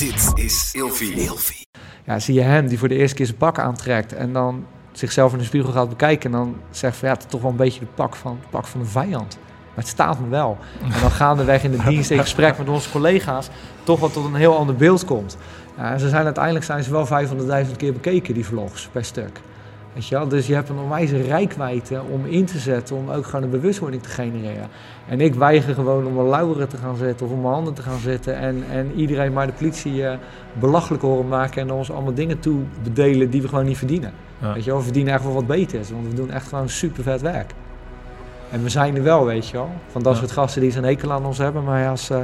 [0.00, 1.66] Dit is Ilfie.
[2.04, 5.32] Ja, zie je hem die voor de eerste keer zijn pak aantrekt en dan zichzelf
[5.32, 7.56] in de spiegel gaat bekijken en dan zegt van ja, het is toch wel een
[7.56, 9.38] beetje de pak van, het pak van een vijand.
[9.40, 10.58] Maar het staat me wel.
[10.82, 13.48] En dan gaandeweg in de dienst in gesprek met onze collega's
[13.82, 15.36] toch wel tot een heel ander beeld komt.
[15.76, 17.06] Ja, en ze zijn uiteindelijk zijn ze wel
[17.66, 19.40] 500.000 keer bekeken, die vlogs, per stuk.
[19.92, 20.28] Weet je wel?
[20.28, 24.02] Dus je hebt een onwijze rijkwijde om in te zetten, om ook gewoon een bewustwording
[24.02, 24.68] te genereren.
[25.08, 27.82] En ik weiger gewoon om mijn lauweren te gaan zetten of om mijn handen te
[27.82, 30.12] gaan zetten en, en iedereen maar de politie uh,
[30.52, 34.12] belachelijk horen maken en ons allemaal dingen toe bedelen die we gewoon niet verdienen.
[34.38, 34.52] Ja.
[34.52, 34.78] Weet je wel?
[34.78, 37.50] We verdienen echt wel wat beters, want we doen echt gewoon super vet werk.
[38.50, 39.70] En we zijn er wel, weet je wel.
[39.90, 40.18] Van dat Ja.
[40.18, 41.64] soort gasten die zo'n hekel aan ons hebben.
[41.64, 42.20] Maar als, eh,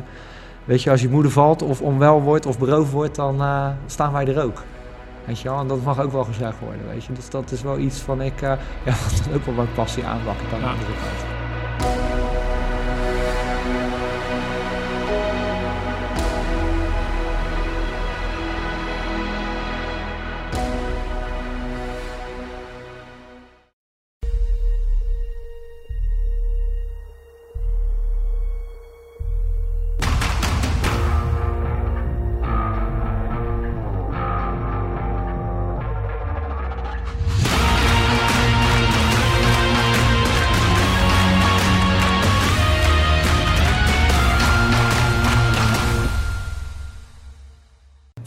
[0.65, 4.13] weet je, als je moeder valt of onwel wordt of beroofd wordt, dan eh, staan
[4.13, 4.63] wij er ook.
[5.27, 7.13] Weet je wel, en dat mag ook wel gezegd worden, weet je.
[7.13, 8.53] Dus dat is wel iets van ik, eh,
[8.85, 8.95] ja,
[9.25, 10.71] dan ook wel mijn passie aanwakkert aan de Ja.
[10.73, 11.36] andere kant.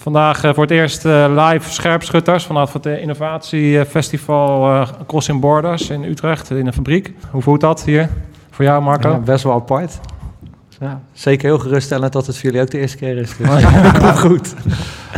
[0.10, 6.04] Vandaag eh, voor het eerst eh, live scherpschutters vanaf het eh, innovatiefestival Crossing Borders in
[6.04, 7.14] Utrecht in een fabriek.
[7.32, 8.10] Hoe voelt dat hier
[8.52, 9.10] voor jou, Marco?
[9.10, 10.00] Ja, best wel apart.
[10.80, 13.38] Ja, zeker heel geruststellend dat het voor jullie ook de eerste keer is.
[13.38, 14.56] Dus ja, goed.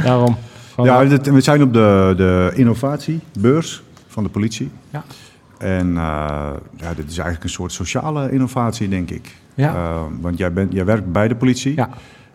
[0.03, 0.37] Daarom.
[0.83, 4.71] Ja, we zijn op de, de innovatiebeurs van de politie.
[4.89, 5.03] Ja.
[5.57, 9.35] En eh, ja, dit is eigenlijk een soort sociale innovatie, denk ik.
[9.53, 9.73] Ja.
[9.73, 11.75] Eh, want jij, bent, jij werkt bij de politie.
[11.75, 11.89] Ja.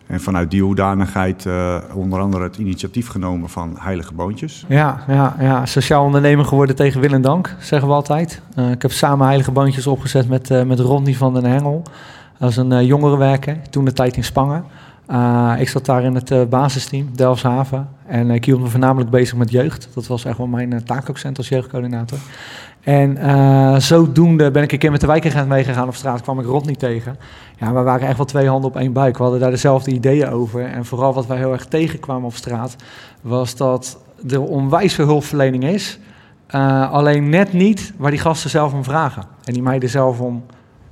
[0.07, 4.65] En vanuit die hoedanigheid uh, onder andere het initiatief genomen van Heilige Boontjes.
[4.67, 8.41] Ja, ja, ja, sociaal ondernemer geworden tegen wil en dank, zeggen we altijd.
[8.55, 11.83] Uh, ik heb samen Heilige Boontjes opgezet met, uh, met Rodney van den Hengel.
[12.39, 14.63] Is een jongerenwerker, toen de tijd in Spangen.
[15.57, 17.87] Ik zat daar in het basisteam, Delfshaven.
[18.05, 19.89] En ik hield me voornamelijk bezig met jeugd.
[19.93, 22.17] Dat was echt wel mijn taakaccent als jeugdcoördinator.
[22.87, 26.45] En uh, zodoende ben ik een keer met de wijkagent meegegaan op straat, kwam ik
[26.45, 27.17] Rodney tegen.
[27.57, 29.17] Ja, we waren echt wel twee handen op één buik.
[29.17, 30.65] We hadden daar dezelfde ideeën over.
[30.65, 32.75] En vooral wat wij heel erg tegenkwamen op straat,
[33.21, 33.97] was dat
[34.29, 35.99] er onwijs veel hulpverlening is.
[36.55, 39.23] Uh, alleen net niet waar die gasten zelf om vragen.
[39.43, 40.43] En die meiden zelf om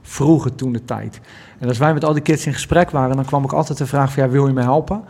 [0.01, 1.21] vroegen toen de tijd.
[1.59, 3.85] En als wij met al die kids in gesprek waren, dan kwam ook altijd de
[3.85, 5.03] vraag van, ja, wil je me helpen?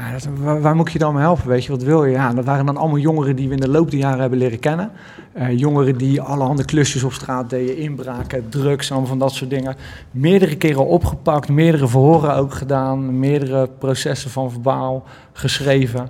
[0.00, 1.48] Ja, waar, moet je dan mee helpen?
[1.48, 2.10] Weet je, wat wil je?
[2.10, 4.58] Ja, dat waren dan allemaal jongeren die we in de loop der jaren hebben leren
[4.58, 4.90] kennen.
[5.36, 9.76] Uh, jongeren die allerhande klusjes op straat deden, inbraken, drugs, allemaal van dat soort dingen.
[10.10, 16.08] Meerdere keren opgepakt, meerdere verhoren ook gedaan, meerdere processen van verbaal geschreven.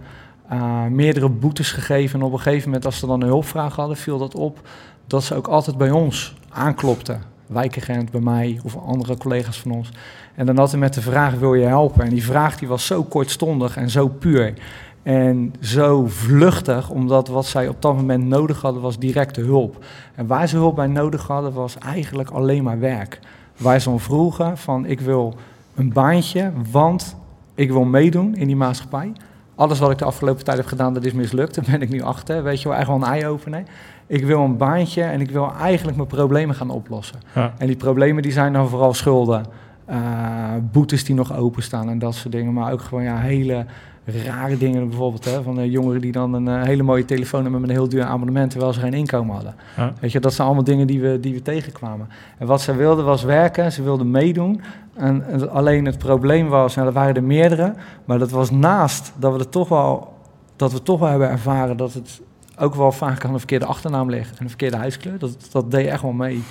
[0.53, 2.21] Uh, meerdere boetes gegeven.
[2.21, 4.61] En op een gegeven moment, als ze dan een hulpvraag hadden, viel dat op
[5.06, 9.91] dat ze ook altijd bij ons aanklopten wijkagent bij mij of andere collega's van ons.
[10.35, 12.05] En dan altijd met de vraag, wil je helpen?
[12.05, 14.55] En die vraag die was zo kortstondig en zo puur.
[15.03, 19.85] En zo vluchtig, omdat wat zij op dat moment nodig hadden was directe hulp.
[20.15, 23.19] En waar ze hulp bij nodig hadden was eigenlijk alleen maar werk.
[23.57, 25.35] Waar ze om vroegen van ik wil
[25.75, 27.17] een baantje, want
[27.55, 29.12] ik wil meedoen in die maatschappij.
[29.55, 31.55] Alles wat ik de afgelopen tijd heb gedaan, dat is mislukt.
[31.55, 32.43] Daar ben ik nu achter.
[32.43, 33.62] Weet je wel, echt wel een eye-opener.
[34.07, 37.21] Ik wil een baantje en ik wil eigenlijk mijn problemen gaan oplossen.
[37.35, 37.53] Ja.
[37.59, 39.47] En die problemen die zijn dan vooral schulden,
[39.91, 42.53] uh, boetes die nog openstaan en dat soort dingen.
[42.53, 43.67] Maar ook gewoon ja, hele
[44.05, 45.25] rare dingen bijvoorbeeld.
[45.25, 47.89] Hè, van uh, jongeren die dan een uh, hele mooie telefoon hebben met een heel
[47.89, 49.55] duur abonnement terwijl ze geen inkomen hadden.
[50.00, 52.09] Weet je, dat zijn allemaal dingen die we, die we tegenkwamen.
[52.39, 54.61] En wat ze wilden was werken, ze wilden meedoen.
[54.95, 57.75] En, en alleen het probleem was, nou, er waren er meerdere,
[58.05, 60.15] maar dat was naast dat we het toch wel,
[60.56, 62.21] dat we toch wel hebben ervaren dat het
[62.59, 65.19] ook wel vaak aan de verkeerde achternaam ligt en de verkeerde huiskleur.
[65.19, 66.43] Dat, dat deed echt wel mee.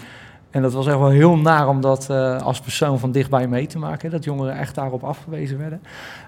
[0.49, 3.67] En dat was echt wel heel naar om dat uh, als persoon van dichtbij mee
[3.67, 4.11] te maken.
[4.11, 5.81] Dat jongeren echt daarop afgewezen werden.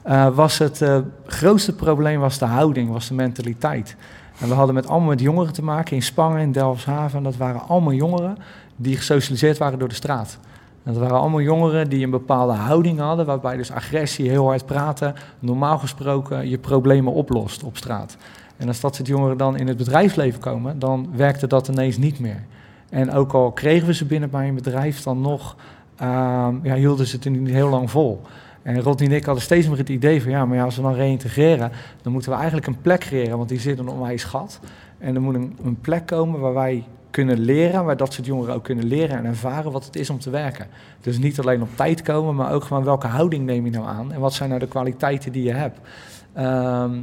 [0.08, 3.96] Uh, was het uh, grootste probleem was de houding, was de mentaliteit.
[4.40, 7.18] En we hadden met allemaal met jongeren te maken in Spangen, in Delfshaven.
[7.18, 8.38] En dat waren allemaal jongeren
[8.76, 10.38] die gesocialiseerd waren door de straat.
[10.84, 15.14] Dat waren allemaal jongeren die een bepaalde houding hadden, waarbij dus agressie, heel hard praten,
[15.40, 18.18] normaal gesproken je problemen oplost op straat.
[18.58, 22.20] En als dat soort jongeren dan in het bedrijfsleven komen, dan werkte dat ineens niet
[22.20, 22.44] meer.
[22.92, 25.56] En ook al kregen we ze binnen bij een bedrijf, dan nog
[26.02, 28.22] uh, ja, hielden ze het niet heel lang vol.
[28.62, 30.82] En Rodney en ik hadden steeds meer het idee van ja, maar ja, als we
[30.82, 31.72] dan reïntegreren,
[32.02, 34.60] dan moeten we eigenlijk een plek creëren, want die zit een onwijs gat.
[34.98, 38.56] En er moet een, een plek komen waar wij kunnen leren, maar dat soort jongeren
[38.56, 40.68] ook kunnen leren en ervaren wat het is om te werken.
[41.02, 44.12] Dus niet alleen op tijd komen, maar ook gewoon welke houding neem je nou aan
[44.12, 45.80] en wat zijn nou de kwaliteiten die je hebt.
[46.34, 47.00] Ehm,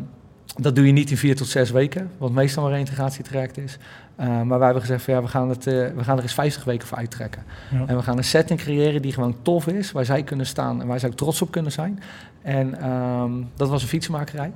[0.60, 3.78] dat doe je niet in vier tot zes weken, wat meestal een reintegratietraject is.
[4.20, 6.34] Uh, maar wij hebben gezegd van ja, we gaan, het, uh, we gaan er eens
[6.34, 7.42] 50 weken voor uittrekken.
[7.70, 7.84] Ja.
[7.86, 10.86] En we gaan een setting creëren die gewoon tof is, waar zij kunnen staan en
[10.86, 12.02] waar zij ook trots op kunnen zijn.
[12.42, 14.52] En um, dat was een fietsenmakerij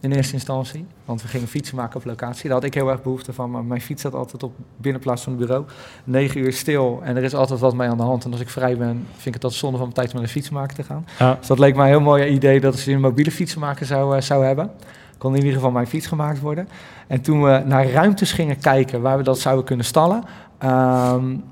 [0.00, 0.86] in eerste instantie.
[1.04, 2.44] Want we gingen fietsen maken op locatie.
[2.44, 3.50] Daar had ik heel erg behoefte van.
[3.50, 5.64] Maar mijn fiets zat altijd op binnenplaats van het bureau.
[6.04, 8.24] Negen uur stil en er is altijd wat mee aan de hand.
[8.24, 10.22] En als ik vrij ben, vind ik het altijd zonde van mijn tijd om naar
[10.22, 11.06] een fietsenmaker te gaan.
[11.18, 11.34] Ja.
[11.34, 14.22] Dus dat leek mij een heel mooi idee dat ze een mobiele fietsenmaker zou, uh,
[14.22, 14.70] zou hebben.
[15.18, 16.68] Kon in ieder geval mijn fiets gemaakt worden.
[17.06, 20.24] En toen we naar ruimtes gingen kijken waar we dat zouden kunnen stallen...
[20.64, 21.44] Um,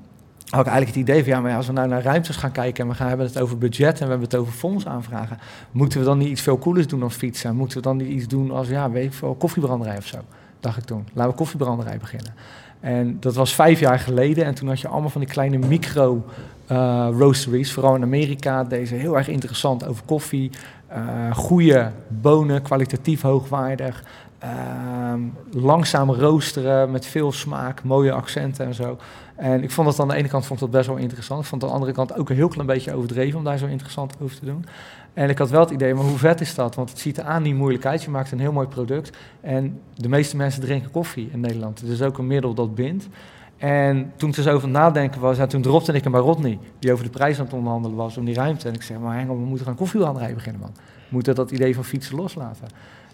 [0.49, 2.83] had ik eigenlijk het idee van ja, maar als we nou naar ruimtes gaan kijken
[2.83, 5.37] en we gaan hebben het over budget en we hebben het over fonds aanvragen,
[5.71, 7.55] moeten we dan niet iets veel coolers doen als fietsen?
[7.55, 10.17] Moeten we dan niet iets doen als ja, weet ik veel, koffiebranderij of zo?
[10.59, 11.07] Dacht ik toen.
[11.13, 12.33] Laten we koffiebranderij beginnen.
[12.79, 14.45] En dat was vijf jaar geleden.
[14.45, 16.25] En toen had je allemaal van die kleine micro
[16.71, 20.51] uh, roasteries, vooral in Amerika, deze heel erg interessant over koffie.
[20.91, 24.03] Uh, goede bonen, kwalitatief hoogwaardig.
[24.43, 25.13] Uh,
[25.51, 28.97] langzaam roosteren met veel smaak, mooie accenten en zo.
[29.35, 31.41] En ik vond dat aan de ene kant vond dat best wel interessant.
[31.41, 33.65] Ik vond aan de andere kant ook een heel klein beetje overdreven om daar zo
[33.65, 34.65] interessant over te doen.
[35.13, 36.75] En ik had wel het idee, maar hoe vet is dat?
[36.75, 38.03] Want het ziet er aan niet moeilijk uit.
[38.03, 39.17] Je maakt een heel mooi product.
[39.41, 41.81] En de meeste mensen drinken koffie in Nederland.
[41.81, 43.07] Het is ook een middel dat bindt.
[43.57, 46.91] En toen er zo over nadenken was, en toen dropte ik hem bij Rodney, die
[46.91, 48.67] over de prijs aan het onderhandelen was om die ruimte.
[48.67, 50.71] En ik zei, maar Hengel, we moeten gaan koffiebranderijen beginnen, man.
[50.75, 52.67] We moeten dat idee van fietsen loslaten.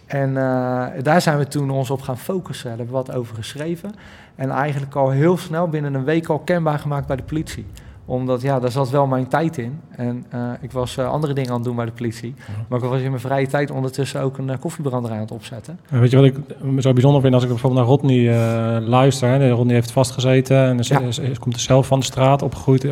[0.06, 2.70] En uh, daar zijn we toen ons op gaan focussen.
[2.70, 3.92] Daar hebben we wat over geschreven.
[4.36, 7.66] En eigenlijk al heel snel, binnen een week al kenbaar gemaakt bij de politie
[8.12, 9.80] omdat ja, daar zat wel mijn tijd in.
[9.90, 12.34] En uh, ik was uh, andere dingen aan het doen bij de politie.
[12.38, 12.44] Ja.
[12.68, 15.80] Maar ik was in mijn vrije tijd ondertussen ook een uh, koffiebranderij aan het opzetten.
[15.90, 16.36] weet je wat ik
[16.80, 18.34] zo bijzonder vind als ik bijvoorbeeld naar Rodney
[18.80, 19.30] luister.
[19.30, 19.50] Hè?
[19.50, 21.00] Rodney heeft vastgezeten en is, ja.
[21.00, 22.84] is, is, komt er zelf van de straat, opgegroeid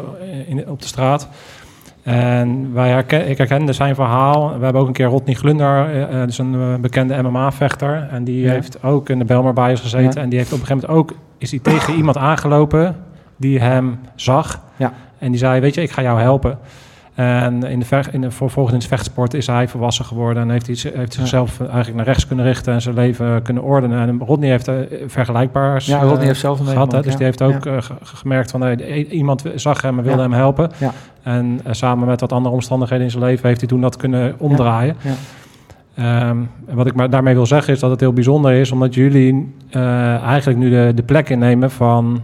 [0.46, 1.30] in, op de straat.
[2.04, 4.58] En wij herken, ik herkende zijn verhaal.
[4.58, 8.08] We hebben ook een keer Rodney Glunder, uh, dus een bekende MMA-vechter.
[8.12, 8.52] En die ja.
[8.52, 10.14] heeft ook in de Belmar Bias gezeten.
[10.16, 10.22] Ja.
[10.22, 12.96] En die heeft op een gegeven moment ook, is hij tegen iemand aangelopen
[13.40, 14.62] die hem zag.
[14.76, 14.94] Ja.
[15.20, 16.58] En die zei, weet je, ik ga jou helpen.
[17.16, 20.50] En in de, ver, in de vervolgens in het vechtsport is hij volwassen geworden en
[20.50, 24.08] heeft, hij, heeft zichzelf eigenlijk naar rechts kunnen richten en zijn leven kunnen ordenen.
[24.08, 24.76] En Rodney heeft uh,
[25.08, 26.92] vergelijkbaars ja, Rodney heeft zelf gehad.
[26.92, 27.18] Hè, dus ja.
[27.18, 27.72] die heeft ook ja.
[27.72, 30.72] uh, gemerkt van uh, iemand zag hem en wilde hem helpen.
[30.78, 30.92] Ja.
[31.24, 34.96] En samen met wat andere omstandigheden in zijn leven heeft hij toen dat kunnen omdraaien.
[35.02, 36.30] Ja.
[36.30, 39.54] Um, wat ik maar daarmee wil zeggen is dat het heel bijzonder is, omdat jullie
[39.72, 42.22] eigenlijk nu de, de plek innemen van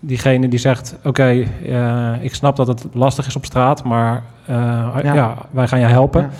[0.00, 4.22] diegene die zegt: Oké, okay, uh, ik snap dat het lastig is op straat, maar
[4.50, 4.56] uh,
[5.02, 5.14] ja.
[5.14, 5.34] ja.
[5.50, 6.22] wij gaan je helpen.
[6.22, 6.30] Ja.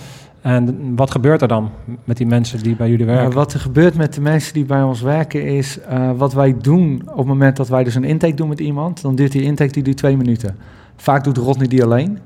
[0.41, 1.69] En wat gebeurt er dan
[2.03, 3.33] met die mensen die bij jullie werken?
[3.33, 7.01] wat er gebeurt met de mensen die bij ons werken is, uh, wat wij doen
[7.05, 9.71] op het moment dat wij dus een intake doen met iemand, dan duurt die intake
[9.71, 10.57] die duurt twee minuten.
[10.95, 12.19] Vaak doet Rodney die alleen.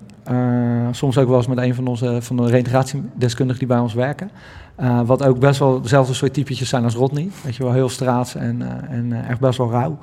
[0.92, 4.32] soms ook wel eens met een van onze van de reintegratiedeskundigen die bij ons werken.
[5.06, 7.30] wat ook best wel dezelfde soort typetjes zijn als Rodney.
[7.44, 9.98] Weet je wel, heel straats en, en echt best wel rauw.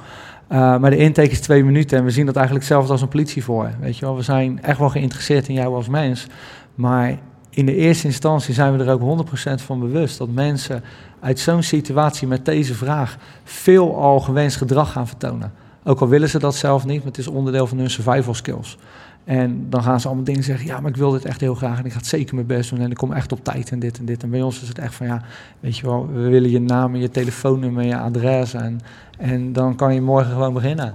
[0.52, 3.08] Uh, maar de intake is twee minuten en we zien dat eigenlijk zelfs als een
[3.08, 3.70] politie voor.
[3.80, 6.26] Weet je wel, we zijn echt wel geïnteresseerd in jou als mens.
[6.74, 7.18] Maar
[7.50, 10.84] in de eerste instantie zijn we er ook 100% van bewust dat mensen
[11.20, 15.52] uit zo'n situatie met deze vraag veel al gewenst gedrag gaan vertonen.
[15.88, 18.78] Ook al willen ze dat zelf niet, maar het is onderdeel van hun survival skills.
[19.24, 20.66] En dan gaan ze allemaal dingen zeggen.
[20.66, 21.78] Ja, maar ik wil dit echt heel graag.
[21.78, 22.80] En ik ga het zeker mijn best doen.
[22.80, 24.22] En ik kom echt op tijd en dit en dit.
[24.22, 25.22] En bij ons is het echt van ja,
[25.60, 28.54] weet je wel, we willen je naam en je telefoonnummer, je adres.
[28.54, 28.80] En,
[29.18, 30.94] en dan kan je morgen gewoon beginnen.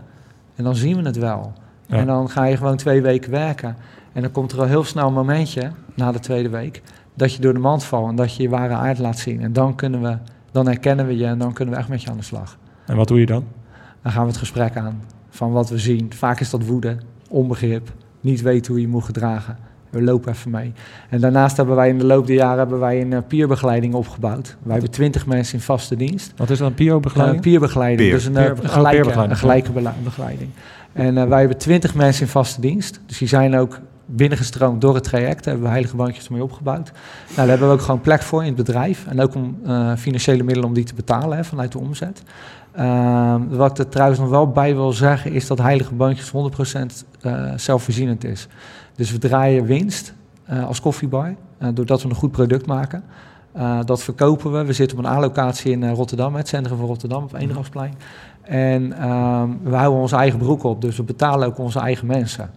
[0.55, 1.53] En dan zien we het wel.
[1.85, 1.97] Ja.
[1.97, 3.75] En dan ga je gewoon twee weken werken.
[4.13, 6.81] En dan komt er al heel snel een momentje, na de tweede week,
[7.13, 9.41] dat je door de mand valt en dat je je ware aard laat zien.
[9.41, 10.17] En dan kunnen we,
[10.51, 12.57] dan herkennen we je en dan kunnen we echt met je aan de slag.
[12.85, 13.43] En wat doe je dan?
[14.03, 16.13] Dan gaan we het gesprek aan van wat we zien.
[16.13, 16.97] Vaak is dat woede,
[17.29, 17.91] onbegrip,
[18.21, 19.57] niet weten hoe je moet gedragen.
[19.89, 20.73] We lopen even mee.
[21.09, 24.55] En daarnaast hebben wij in de loop der jaren hebben wij een uh, peerbegeleiding opgebouwd.
[24.63, 26.33] Wij hebben twintig mensen in vaste dienst.
[26.35, 27.45] Wat is dan peerbegeleiding?
[27.45, 28.17] Uh, peerbegeleiding, peer.
[28.17, 28.63] dus een, peer.
[28.63, 29.71] een gelijke, oh, een gelijke
[30.03, 30.49] begeleiding.
[30.93, 32.99] En uh, wij hebben twintig mensen in vaste dienst.
[33.05, 35.43] Dus die zijn ook binnengestroomd door het traject.
[35.43, 36.91] Daar hebben we heilige bandjes mee opgebouwd.
[36.91, 39.05] Nou, daar hebben we ook gewoon plek voor in het bedrijf.
[39.07, 39.57] En ook om
[39.97, 42.23] financiële middelen om die te betalen hè, vanuit de omzet.
[42.79, 46.33] Uh, wat ik er trouwens nog wel bij wil zeggen, is dat Heilige Bandjes 100%
[47.21, 48.47] uh, zelfvoorzienend is.
[48.95, 50.13] Dus we draaien winst
[50.49, 53.03] uh, als koffiebar, uh, doordat we een goed product maken.
[53.85, 54.65] dat verkopen we.
[54.65, 57.93] We zitten op een A-locatie in Rotterdam, het centrum van Rotterdam, op Eendrachtsplein.
[58.41, 62.49] En ehm, we houden onze eigen broek op, dus we betalen ook onze eigen mensen.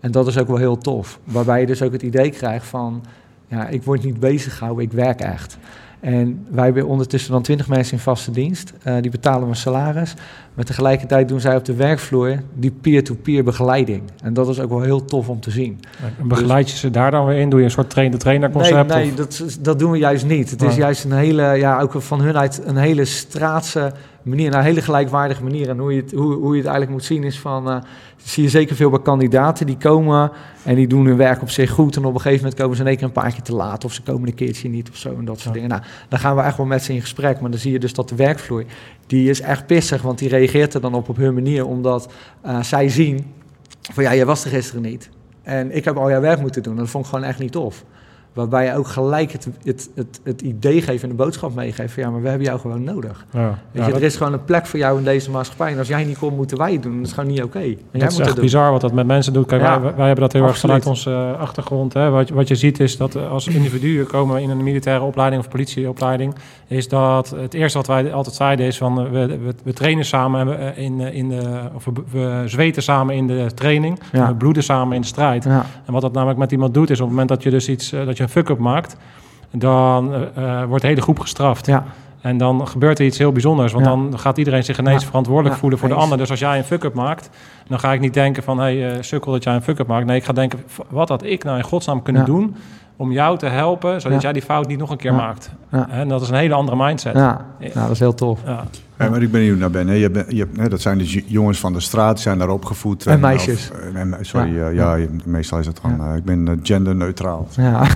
[0.00, 1.18] En dat is ook wel heel tof.
[1.24, 3.04] Waarbij je dus ook het idee krijgt van,
[3.46, 5.58] ja, ik word niet bezig gehouden, ik werk echt.
[6.00, 8.72] En wij hebben ondertussen dan 20 mensen in vaste dienst.
[8.86, 10.14] Uh, die betalen we salaris.
[10.54, 14.02] Maar tegelijkertijd doen zij op de werkvloer die peer-to-peer begeleiding.
[14.22, 15.80] En dat is ook wel heel tof om te zien.
[16.18, 17.50] En begeleid je ze daar dan weer in?
[17.50, 18.88] Doe je een soort trainer-trainer concept?
[18.88, 20.50] Nee, nee dat, dat doen we juist niet.
[20.50, 23.92] Het is juist een hele, ja, ook van hun uit een hele straatse
[24.28, 25.68] manier, een hele gelijkwaardige manier.
[25.68, 27.76] En hoe je het, hoe, hoe je het eigenlijk moet zien is van, uh,
[28.16, 30.30] zie je zeker veel bij kandidaten die komen
[30.64, 31.96] en die doen hun werk op zich goed.
[31.96, 33.84] En op een gegeven moment komen ze in één keer een paar keer te laat
[33.84, 35.68] of ze komen een keertje niet of zo en dat soort dingen.
[35.68, 37.40] Nou, dan gaan we echt wel met ze in gesprek.
[37.40, 38.64] Maar dan zie je dus dat de werkvloer,
[39.06, 42.12] die is echt pissig, want die reageert er dan op op hun manier, omdat
[42.46, 43.26] uh, zij zien
[43.92, 45.10] van ja, jij was er gisteren niet.
[45.42, 46.76] En ik heb al jouw werk moeten doen.
[46.76, 47.84] Dat vond ik gewoon echt niet tof.
[48.38, 52.02] Waarbij je ook gelijk het, het, het, het idee geeft en de boodschap meegeeft van
[52.02, 53.26] ja, maar we hebben jou gewoon nodig.
[53.32, 55.72] Ja, Weet je, er is gewoon een plek voor jou in deze maatschappij.
[55.72, 56.96] En als jij niet komt, moeten wij het doen.
[56.96, 57.58] Dat is gewoon niet oké.
[57.58, 57.78] Okay.
[57.92, 59.46] Dat is echt bizar wat dat met mensen doet.
[59.46, 61.92] Kijk, wij, wij, hebben dat heel erg vanuit onze uh, achtergrond.
[61.92, 62.10] Hè.
[62.10, 66.34] Wat, wat je ziet is dat als individuen komen in een militaire opleiding of politieopleiding,
[66.66, 70.58] is dat het eerste wat wij altijd zeiden is van we, we, we trainen samen
[70.58, 74.62] eh, in, eh, in de, of we, we zweten samen in de training, we bloeden
[74.62, 75.46] samen in de strijd.
[75.46, 77.90] En wat dat namelijk met iemand doet is op het moment dat je dus iets,
[77.90, 78.96] dat je een fuck-up maakt,
[79.50, 81.66] dan uh, wordt de hele groep gestraft.
[81.66, 81.84] Ja.
[82.20, 83.72] En dan gebeurt er iets heel bijzonders.
[83.72, 86.18] Want dan gaat iedereen zich ineens verantwoordelijk voelen voor de ander.
[86.18, 87.30] Dus als jij een fuck-up maakt,
[87.68, 88.58] dan ga ik niet denken van...
[88.58, 90.06] hé, hey, uh, sukkel dat jij een fuck-up maakt.
[90.06, 90.58] Nee, ik ga denken,
[90.88, 92.56] wat had ik nou in godsnaam kunnen doen...
[92.98, 95.50] om jou te helpen, zodat jij die fout niet nog een keer maakt.
[95.88, 97.14] En dat is een hele andere mindset.
[97.14, 98.40] Ja, dat is heel tof.
[98.44, 98.64] Ja.
[98.96, 99.86] maar ik ben benieuwd naar Ben.
[99.86, 103.06] Je, je, hè, dat zijn dus jongens van de straat, die zijn daar opgevoed.
[103.06, 103.70] En, meisjes.
[103.94, 104.98] en, sorry, ja.
[105.24, 106.16] meestal is het gewoon...
[106.16, 107.48] ik ben genderneutraal.
[107.56, 107.86] Ja.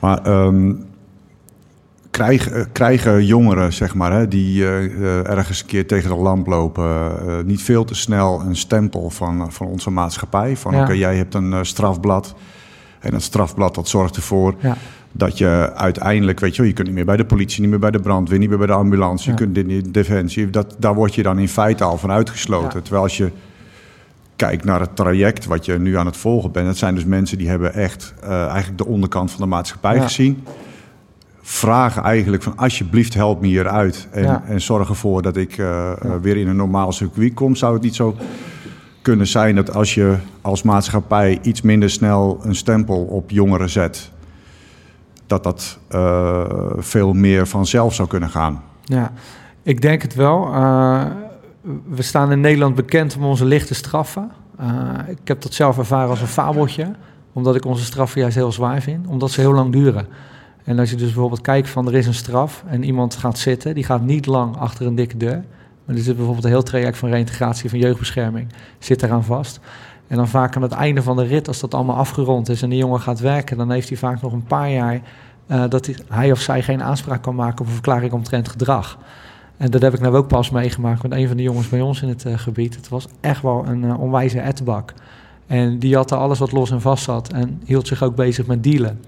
[0.00, 0.86] Maar um,
[2.10, 7.12] krijgen, krijgen jongeren, zeg maar, hè, die uh, ergens een keer tegen de lamp lopen,
[7.26, 10.56] uh, niet veel te snel een stempel van, van onze maatschappij?
[10.56, 12.34] Van oké, jij hebt een strafblad.
[13.00, 14.76] En dat strafblad dat zorgt ervoor ja.
[15.12, 17.78] dat je uiteindelijk, weet je wel, je kunt niet meer bij de politie, niet meer
[17.78, 20.50] bij de brandweer, niet meer bij de ambulance, je kunt in de defensie.
[20.50, 22.82] Dat, daar word je dan in feite al van uitgesloten.
[22.82, 23.30] Terwijl als je
[24.38, 26.66] kijk naar het traject wat je nu aan het volgen bent.
[26.66, 30.44] Dat zijn dus mensen die hebben echt uh, eigenlijk de onderkant van de maatschappij gezien.
[31.42, 34.08] Vragen eigenlijk van alsjeblieft help me hieruit.
[34.10, 37.54] En, en zorg ervoor dat ik uh, weer in een normaal circuit kom.
[37.54, 38.16] Zou het niet zo
[39.02, 44.10] kunnen zijn dat als je als maatschappij iets minder snel een stempel op jongeren zet...
[45.26, 46.44] dat dat uh,
[46.76, 48.62] veel meer vanzelf zou kunnen gaan?
[48.84, 49.12] Ja,
[49.62, 50.50] ik denk het wel
[51.88, 54.30] we staan in Nederland bekend om onze lichte straffen.
[54.60, 56.90] Uh, ik heb dat zelf ervaren als een fabeltje,
[57.32, 60.06] omdat ik onze straffen juist heel zwaar vind, omdat ze heel lang duren.
[60.64, 63.74] En als je dus bijvoorbeeld kijkt van er is een straf en iemand gaat zitten,
[63.74, 65.44] die gaat niet lang achter een dikke deur.
[65.88, 69.60] Maar er zit bijvoorbeeld een heel traject van reïntegratie, van jeugdbescherming, zit eraan vast.
[70.06, 72.70] En dan vaak aan het einde van de rit, als dat allemaal afgerond is en
[72.70, 75.00] de jongen gaat werken, dan heeft hij vaak nog een paar jaar
[75.46, 78.98] uh, dat hij, of zij geen aanspraak kan maken op een verklaring omtrent gedrag.
[79.56, 82.02] En dat heb ik nou ook pas meegemaakt met een van de jongens bij ons
[82.02, 82.76] in het uh, gebied.
[82.76, 84.94] Het was echt wel een uh, onwijze ettenbak.
[85.46, 88.46] En die had er alles wat los en vast zat en hield zich ook bezig
[88.46, 89.00] met dealen.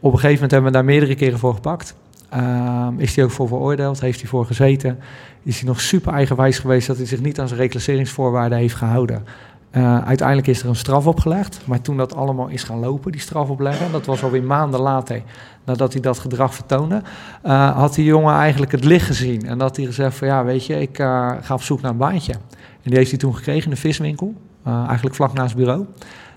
[0.00, 1.94] Op een gegeven moment hebben we daar meerdere keren voor gepakt.
[2.34, 4.00] Uh, is hij ook voor veroordeeld?
[4.00, 4.98] Heeft hij voor gezeten?
[5.42, 9.24] Is hij nog super eigenwijs geweest dat hij zich niet aan zijn reclasseringsvoorwaarden heeft gehouden?
[9.72, 11.60] Uh, uiteindelijk is er een straf opgelegd.
[11.64, 15.22] Maar toen dat allemaal is gaan lopen, die straf opleggen, dat was alweer maanden later
[15.64, 17.02] nadat hij dat gedrag vertoonde,
[17.46, 19.46] uh, had die jongen eigenlijk het licht gezien.
[19.46, 21.96] En dat hij gezegd van ja, weet je, ik uh, ga op zoek naar een
[21.96, 22.32] baantje.
[22.32, 24.34] En die heeft hij toen gekregen in de viswinkel,
[24.64, 25.86] eigenlijk vlak naast het bureau.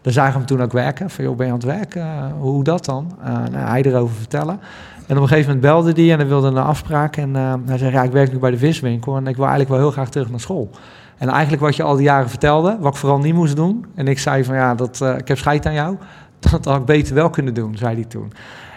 [0.02, 1.10] Daar zagen we hem toen ook werken.
[1.10, 2.32] Van joh, ben je aan het werken?
[2.32, 3.12] hoe dat dan?
[3.24, 4.60] nou, hij erover vertellen.
[5.08, 7.18] En op een gegeven moment belde hij en hij wilde een afspraak.
[7.18, 7.34] En
[7.66, 9.92] hij zei, ja, ik werk nu bij de viswinkel en ik wil eigenlijk wel heel
[9.92, 10.70] graag terug naar school.
[11.18, 13.86] En eigenlijk wat je al die jaren vertelde, wat ik vooral niet moest doen.
[13.96, 15.98] En ik zei van ja, dat, uh, ik heb scheid aan jou.
[16.52, 18.34] Dat had ik beter wel kunnen doen, zei hij toen.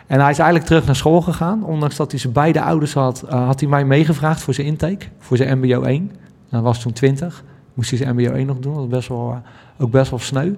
[0.07, 1.65] En hij is eigenlijk terug naar school gegaan.
[1.65, 5.07] Ondanks dat hij zijn beide ouders had, uh, had hij mij meegevraagd voor zijn intake.
[5.19, 6.11] Voor zijn mbo 1.
[6.51, 7.45] Dat was toen 20.
[7.75, 8.73] Moest hij zijn mbo 1 nog doen.
[8.73, 9.43] Dat was best wel,
[9.79, 10.55] ook best wel sneu.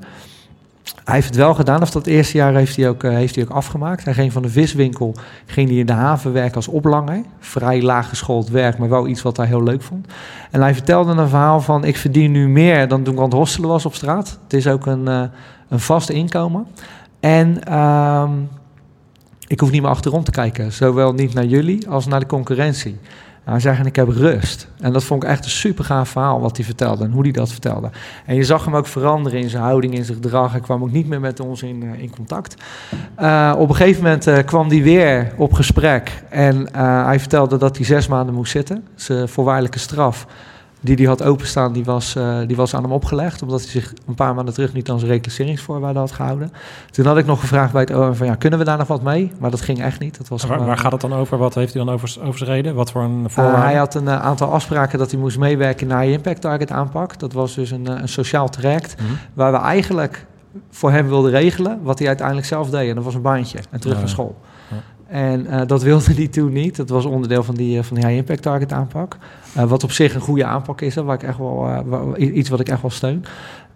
[1.05, 3.45] Hij heeft het wel gedaan, of dat eerste jaar heeft hij, ook, uh, heeft hij
[3.45, 4.05] ook afgemaakt.
[4.05, 5.15] Hij ging van de viswinkel
[5.47, 7.23] ging hij in de haven werken als oplanger.
[7.39, 10.07] Vrij laag geschoold werk, maar wel iets wat hij heel leuk vond.
[10.51, 13.35] En hij vertelde een verhaal van: Ik verdien nu meer dan toen ik aan het
[13.35, 14.39] hostelen was op straat.
[14.43, 15.23] Het is ook een, uh,
[15.69, 16.67] een vast inkomen.
[17.21, 18.31] En uh,
[19.47, 22.99] ik hoef niet meer achterom te kijken, zowel niet naar jullie als naar de concurrentie.
[23.51, 24.69] Hij zei, ik heb rust.
[24.81, 27.33] En dat vond ik echt een super gaaf verhaal wat hij vertelde en hoe hij
[27.33, 27.91] dat vertelde.
[28.27, 30.53] En je zag hem ook veranderen in zijn houding, in zijn gedrag.
[30.53, 32.55] Hij kwam ook niet meer met ons in, uh, in contact.
[33.21, 36.23] Uh, op een gegeven moment uh, kwam hij weer op gesprek.
[36.29, 36.69] En
[37.07, 38.85] hij vertelde dat hij zes maanden moest zitten.
[38.95, 40.27] Zijn voorwaardelijke straf
[40.81, 43.43] die hij had openstaan, die was, uh, die was aan hem opgelegd.
[43.43, 46.53] Omdat hij zich een paar maanden terug niet aan zijn reclasseringsvoorwaarden had gehouden.
[46.91, 49.03] Toen had ik nog gevraagd bij het OM van ja, kunnen we daar nog wat
[49.03, 49.33] mee?
[49.39, 50.19] Maar dat ging echt niet.
[50.19, 51.39] Dat was waar, waar, gaat het dan over?
[51.39, 52.75] Wat heeft hij dan over, overschreden?
[52.75, 53.63] Wat voor een voorwaarden?
[53.63, 57.19] hij had een aantal afspraken dat hij moest meewerken naar je impact target aanpak.
[57.19, 58.95] Dat was dus een, een sociaal traject.
[59.01, 59.13] Mhm.
[59.35, 60.27] Waar we eigenlijk
[60.71, 62.89] voor hem wilden regelen wat hij uiteindelijk zelf deed.
[62.89, 64.37] En dat was een baantje en terug naar school.
[65.11, 66.77] En uh, dat wilde hij toen niet.
[66.77, 69.17] Dat was onderdeel van die, van die high impact target aanpak.
[69.57, 72.69] Uh, wat op zich een goede aanpak is, waar ik echt wel, iets wat ik
[72.69, 73.25] echt wel steun.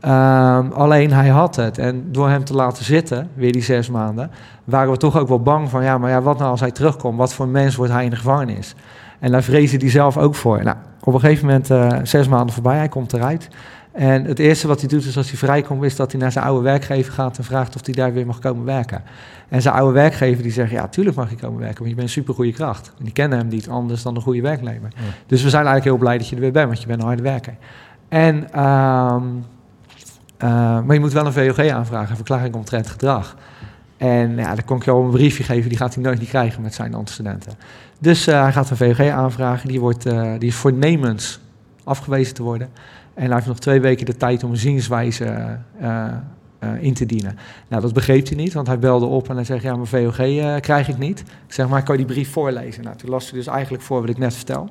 [0.04, 1.78] Um, alleen hij had het.
[1.78, 4.30] En door hem te laten zitten, weer die zes maanden,
[4.64, 7.18] waren we toch ook wel bang van, ja, maar ja, wat nou als hij terugkomt?
[7.18, 8.74] Wat voor mens wordt hij in de gevangenis?
[9.20, 10.62] En daar vreesde hij zelf ook voor.
[10.62, 13.48] Nou, op een gegeven moment, zes maanden voorbij, hij komt eruit.
[13.94, 16.44] En het eerste wat hij doet is als hij vrijkomt, is dat hij naar zijn
[16.44, 19.02] oude werkgever gaat en vraagt of hij daar weer mag komen werken.
[19.48, 22.08] En zijn oude werkgever die zegt, ja, tuurlijk mag je komen werken, want je bent
[22.08, 22.92] een supergoeie kracht.
[22.98, 24.92] En die kennen hem niet anders dan een goede werknemer.
[25.26, 27.06] Dus we zijn eigenlijk heel blij dat je er weer bent, want je bent een
[27.06, 27.56] harde werker.
[28.08, 29.20] En, uh,
[30.84, 33.36] maar je moet wel een VOG aanvragen, een verklaring omtrent gedrag.
[33.96, 36.62] En ja, dan kon ik jou een briefje geven, die gaat hij nooit niet krijgen
[36.62, 37.52] met zijn antecedenten.
[37.98, 41.40] Dus uh, hij gaat een VOG aanvragen, die, wordt, uh, die is voornemens
[41.84, 42.68] afgewezen te worden.
[43.14, 46.04] En hij heeft nog twee weken de tijd om een zienswijze uh,
[46.64, 47.38] uh, in te dienen.
[47.68, 50.18] Nou, dat begreep hij niet, want hij belde op en hij zegt: Ja, mijn VOG
[50.18, 51.20] uh, krijg ik niet.
[51.20, 52.84] Ik zeg maar, kan je die brief voorlezen?
[52.84, 54.68] Nou, toen las hij dus eigenlijk voor wat ik net vertel.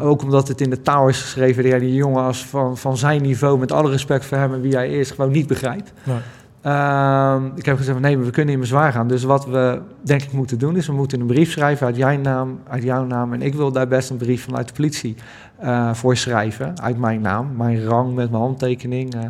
[0.00, 3.22] ook omdat het in de taal is geschreven die die jongen als van, van zijn
[3.22, 5.92] niveau, met alle respect voor hem en wie hij is, gewoon niet begrijpt.
[6.04, 6.18] Nee.
[6.66, 9.08] Uh, ik heb gezegd, nee, we kunnen in bezwaar gaan.
[9.08, 12.16] Dus wat we denk ik moeten doen, is we moeten een brief schrijven uit jouw
[12.16, 13.32] naam, uit jouw naam.
[13.32, 15.16] En ik wil daar best een brief vanuit de politie
[15.62, 17.56] uh, voor schrijven, uit mijn naam.
[17.56, 19.22] Mijn rang met mijn handtekening, uh,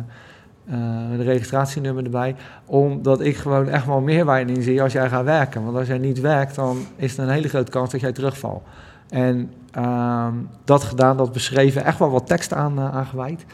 [1.11, 2.35] een registratienummer erbij.
[2.65, 5.63] Omdat ik gewoon echt wel meerwaarde in zie als jij gaat werken.
[5.63, 8.63] Want als jij niet werkt, dan is er een hele grote kans dat jij terugvalt.
[9.09, 13.45] En ehm, dat gedaan, dat beschreven, echt wel wat tekst aan, aangeweid.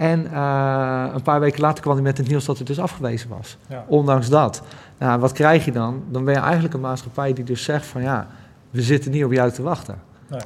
[0.00, 3.28] En uh, een paar weken later kwam hij met het nieuws dat het dus afgewezen
[3.28, 3.56] was.
[3.68, 3.84] Ja.
[3.86, 4.62] Ondanks dat.
[4.98, 6.02] Nou, wat krijg je dan?
[6.08, 8.26] Dan ben je eigenlijk een maatschappij die dus zegt van ja,
[8.70, 9.98] we zitten niet op jou te wachten.
[10.28, 10.40] Nee.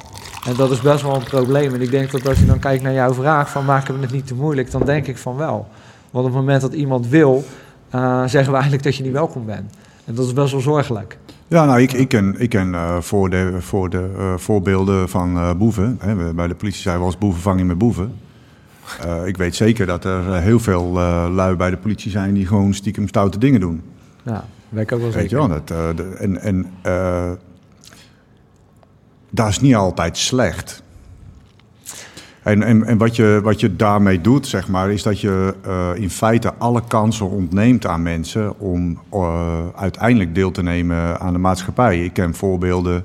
[0.47, 1.75] En dat is best wel een probleem.
[1.75, 4.13] En ik denk dat als je dan kijkt naar jouw vraag van maken we het
[4.13, 5.69] niet te moeilijk, dan denk ik van wel.
[6.11, 7.45] Want op het moment dat iemand wil,
[7.95, 9.75] uh, zeggen we eigenlijk dat je niet welkom bent.
[10.05, 11.19] En dat is best wel zorgelijk.
[11.49, 15.59] Ja, nou, ik, ik ken, ik ken uh, voor de, voor de uh, voorbeelden van
[15.59, 15.99] boeven.
[16.01, 18.15] Hè, bij de politie zijn we als boevenvanging met boeven.
[19.25, 20.93] Ik weet zeker dat er eh, heel veel
[21.33, 23.83] lui bij de politie zijn die gewoon stiekem stoute dingen doen.
[24.23, 25.41] Ja, weet ik ook wel weet zeker.
[25.41, 26.67] Je wel, dat, de, en en
[29.35, 30.83] dat is niet altijd slecht.
[32.43, 35.55] En, en, en wat, je, wat je daarmee doet, zeg maar, is dat je
[35.95, 39.03] in feite alle kansen ontneemt aan mensen om
[39.77, 42.05] uiteindelijk deel te nemen aan de maatschappij.
[42.05, 43.05] Ik ken voorbeelden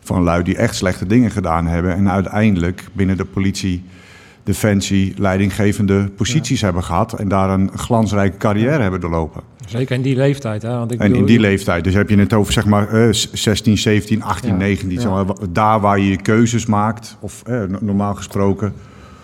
[0.00, 3.84] van lui die echt slechte dingen gedaan hebben en uiteindelijk binnen de politie
[4.48, 9.42] Defensie leidinggevende posities hebben gehad en daar een glansrijke carrière hebben doorlopen.
[9.66, 10.62] Zeker in die leeftijd.
[10.62, 10.78] Hè?
[10.78, 11.84] Want ik en in die leeftijd.
[11.84, 14.56] Dus heb je het over zeg maar uh, 16, 17, 18, ja.
[14.56, 15.00] 19.
[15.00, 15.24] Ja.
[15.50, 18.72] daar waar je je keuzes maakt, of uh, normaal gesproken.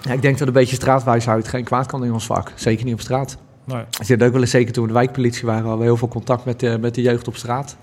[0.01, 2.53] Ja, ik denk dat een beetje straatwijsheid geen kwaad kan in ons vak.
[2.55, 3.37] Zeker niet op straat.
[3.65, 3.81] Nee.
[3.81, 6.09] Ik zit ook wel eens, zeker toen we de wijkpolitie waren, hadden we heel veel
[6.09, 7.77] contact met de, met de jeugd op straat.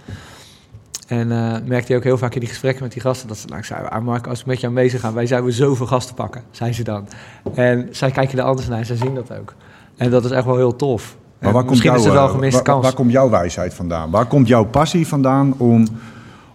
[1.12, 3.48] En uh, merkte je ook heel vaak in die gesprekken met die gasten dat ze
[3.48, 6.16] nou, zei, ah Mark, als ik met jou mee zou gaan, wij zouden zoveel gasten
[6.16, 7.08] pakken, zei ze dan.
[7.54, 9.54] En zij kijken er anders naar en zij zien dat ook.
[9.98, 11.18] En dat is echt wel heel tof.
[11.40, 12.84] Maar waar komt, jouw, is het wel gemiste waar, kans.
[12.84, 14.12] waar komt jouw wijsheid vandaan?
[14.12, 15.88] Waar komt jouw passie vandaan om,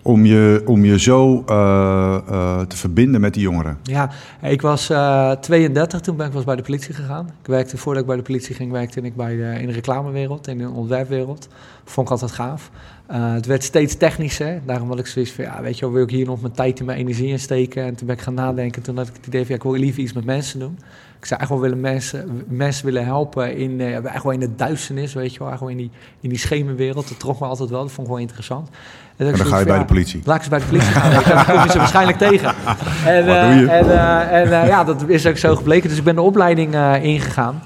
[0.02, 3.78] om, je, om je zo uh, uh, te verbinden met die jongeren?
[3.82, 4.10] Ja,
[4.42, 7.26] ik was uh, 32 toen ben ik was bij de politie gegaan.
[7.40, 10.46] Ik werkte, voordat ik bij de politie ging, werkte ik bij de, in de reclamewereld,
[10.46, 11.48] in de ontwerpwereld.
[11.88, 12.70] Vond ik altijd gaaf.
[13.10, 14.60] Uh, het werd steeds technischer.
[14.66, 16.78] Daarom had ik zoiets van, ja, weet je wel, wil ik hier nog mijn tijd
[16.78, 17.84] en mijn energie in steken?
[17.84, 18.82] En toen ben ik gaan nadenken.
[18.82, 20.78] Toen had ik het idee van, ja, ik wil liever iets met mensen doen.
[21.18, 24.54] Ik zou echt wel willen mensen, mensen willen helpen in, uh, echt wel in de
[24.56, 25.58] duisternis, weet je wel.
[25.58, 27.08] Wel in die, in die schemerwereld.
[27.08, 27.82] Dat trok me altijd wel.
[27.82, 28.68] Dat vond ik wel interessant.
[29.16, 30.22] En, dan ga je bij de politie.
[30.24, 31.10] Laat ik ze bij de politie gaan.
[31.12, 32.54] dan kom je ze waarschijnlijk tegen.
[33.06, 33.62] En, Wat doe je?
[33.62, 35.88] Uh, en, en ja, dat is ook zo gebleken.
[35.88, 37.62] Dus ik ben de opleiding ingegaan.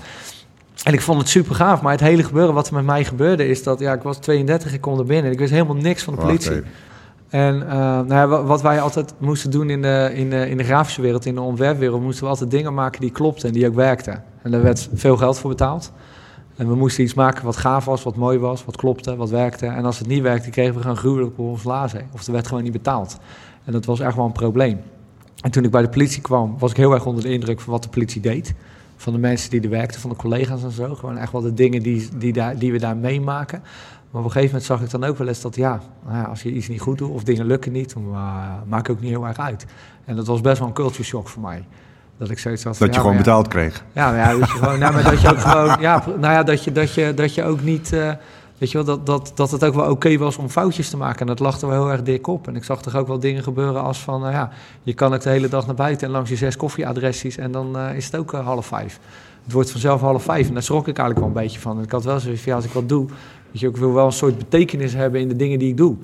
[0.85, 3.49] En ik vond het super gaaf, maar het hele gebeuren wat er met mij gebeurde
[3.49, 6.03] is dat ja, ik was 32, ik kom er binnen en ik wist helemaal niks
[6.03, 6.63] van de politie.
[7.29, 10.65] En uh, nou ja, wat wij altijd moesten doen in de, in, de, in de
[10.65, 13.75] grafische wereld, in de ontwerpwereld, moesten we altijd dingen maken die klopten en die ook
[13.75, 14.25] werkten.
[14.43, 15.93] En daar werd veel geld voor betaald.
[16.57, 19.67] En we moesten iets maken wat gaaf was, wat mooi was, wat klopte, wat werkte.
[19.67, 22.09] En als het niet werkte, kregen we gewoon gruwelijk op ons lazen.
[22.13, 23.19] Of er werd gewoon niet betaald.
[23.65, 24.81] En dat was echt wel een probleem.
[25.41, 27.73] En toen ik bij de politie kwam, was ik heel erg onder de indruk van
[27.73, 28.55] wat de politie deed
[29.01, 30.95] van de mensen die er werkten, van de collega's en zo.
[30.95, 33.63] Gewoon echt wel de dingen die, die, daar, die we daar meemaken.
[34.11, 36.23] Maar op een gegeven moment zag ik dan ook wel eens dat, ja, nou ja
[36.23, 39.11] als je iets niet goed doet of dingen lukken niet, dan uh, maakt ook niet
[39.11, 39.67] heel erg uit.
[40.05, 41.65] En dat was best wel een culture shock voor mij.
[42.19, 42.79] Dat ik zoiets had.
[42.79, 43.85] Dat je gewoon betaald kreeg.
[43.93, 46.65] Ja, ja, dat je gewoon, nou, maar dat je ook gewoon, ja, nou ja, dat
[46.65, 48.13] je, dat je, dat je ook niet, uh,
[48.61, 51.21] weet je wel, dat, dat, dat het ook wel oké was om foutjes te maken.
[51.21, 52.49] En dat lag er wel heel erg dik op.
[52.49, 54.51] En ik zag toch ook wel dingen gebeuren als van, nou ja,
[54.83, 57.77] je kan ook de hele dag naar buiten en langs je zes koffieadressies en dan
[57.77, 59.01] uh, is het ook uh, half vijf.
[59.45, 61.77] Het wordt vanzelf half vijf en daar schrok ik eigenlijk wel een beetje van.
[61.77, 63.07] En ik had wel zoiets van, ja, als ik wat doe,
[63.51, 65.97] weet je, ik wil wel een soort betekenis hebben in de dingen die ik doe.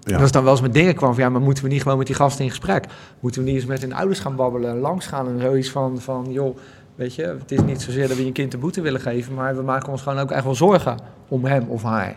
[0.00, 0.14] Ja.
[0.14, 1.98] En als dan wel eens met dingen kwam van ja, maar moeten we niet gewoon
[1.98, 2.86] met die gasten in gesprek?
[3.20, 6.26] Moeten we niet eens met hun ouders gaan babbelen, langs gaan en zoiets van, van
[6.30, 6.56] joh,
[6.98, 9.56] weet je, het is niet zozeer dat we je kind een boete willen geven, maar
[9.56, 12.16] we maken ons gewoon ook echt wel zorgen om hem of haar.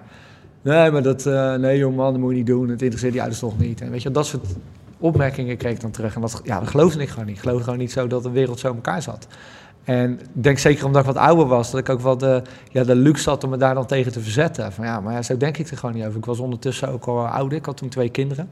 [0.62, 3.42] Nee, maar dat, uh, nee jongeman, dat moet je niet doen, het interesseert die ouders
[3.42, 3.82] toch niet.
[3.82, 4.46] En weet je, dat soort
[4.98, 6.16] opmerkingen kreeg ik dan terug.
[6.16, 7.36] En dat, ja, dat geloofde ik gewoon niet.
[7.36, 9.28] Ik geloofde gewoon niet zo dat de wereld zo in elkaar zat.
[9.84, 12.42] En ik denk zeker omdat ik wat ouder was, dat ik ook wel de,
[12.72, 14.72] ja, de luxe had om me daar dan tegen te verzetten.
[14.72, 16.18] Van ja, maar ja, zo denk ik er gewoon niet over.
[16.18, 18.50] Ik was ondertussen ook al ouder, ik had toen twee kinderen.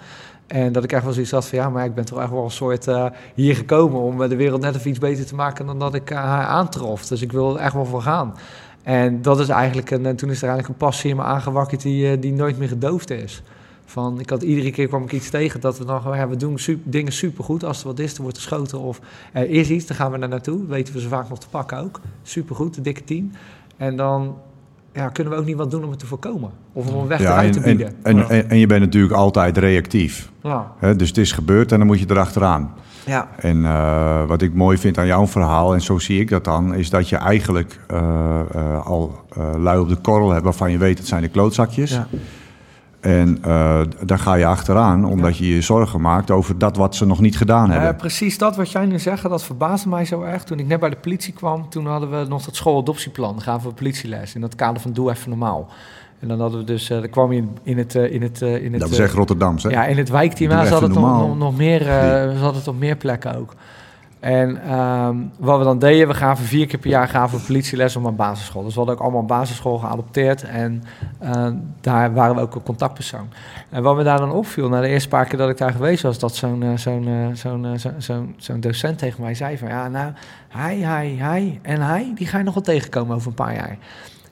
[0.47, 2.43] En dat ik echt wel zoiets had van ja, maar ik ben toch echt wel
[2.43, 5.79] een soort uh, hier gekomen om de wereld net even iets beter te maken dan
[5.79, 7.05] dat ik uh, haar aantrof.
[7.05, 8.35] Dus ik wil er echt wel voor gaan.
[8.83, 11.81] En dat is eigenlijk een, en toen is er eigenlijk een passie in me aangewakkerd
[11.81, 13.43] die, die nooit meer gedoofd is.
[13.89, 16.59] Van, ik had iedere keer kwam ik iets tegen dat we dan ja, we doen
[16.59, 17.63] super, dingen supergoed.
[17.63, 18.99] Als er wat is, er wordt geschoten of
[19.33, 20.65] er is iets, dan gaan we daar naartoe.
[20.67, 21.99] Weten we ze vaak nog te pakken ook.
[22.23, 23.31] Supergoed, de dikke team.
[23.77, 24.37] En dan
[24.93, 26.51] ja, kunnen we ook niet wat doen om het te voorkomen.
[26.73, 27.87] Of om een weg ja, eruit te bieden.
[27.87, 30.31] En, en, en, en, je bent natuurlijk altijd reactief.
[30.43, 30.75] Ja.
[30.95, 32.73] dus het is gebeurd en dan moet je erachteraan.
[33.05, 33.29] Ja.
[33.37, 36.73] En uh, wat ik mooi vind aan jouw verhaal, en zo zie ik dat dan,
[36.73, 39.25] is dat je eigenlijk uh, uh, al
[39.57, 41.91] lui op de korrel hebt waarvan je weet het zijn de klootzakjes.
[41.91, 42.07] Ja.
[42.99, 47.05] En uh, daar ga je achteraan, omdat je je zorgen maakt over dat wat ze
[47.05, 47.95] nog niet gedaan hebben.
[47.95, 50.43] Precies dat wat jij nu zegt, dat verbaasde mij zo erg.
[50.43, 53.33] Toen ik net bij de politie kwam, toen hadden we nog dat schooladoptieplan.
[53.33, 55.67] Dan gaven we politieles in het kader van Doe Even Normaal.
[56.19, 57.95] En dan hadden we dus, uh, kwam je in, in het...
[57.95, 59.69] Uh, in het, in het dat is echt Rotterdams, hè?
[59.69, 60.51] Ja, in het wijkteam.
[60.51, 63.55] Ze hadden, het nog, nog, meer, ze hadden het op meer plekken ook.
[64.19, 68.03] En um, wat we dan deden, we gaven vier keer per jaar gaven politieles op
[68.03, 68.63] een basisschool.
[68.63, 70.83] Dus we hadden ook allemaal basisschool geadopteerd en
[71.23, 71.47] uh,
[71.81, 73.29] daar waren we ook een contactpersoon.
[73.69, 76.03] En wat me daar dan opviel, na de eerste paar keer dat ik daar geweest
[76.03, 79.87] was, dat zo'n uh, zo'n uh, zo'n zo'n zo'n docent tegen mij zei van, ja
[79.87, 80.11] nou,
[80.47, 83.77] hij, hij, hij en hij, die ga je nog wel tegenkomen over een paar jaar.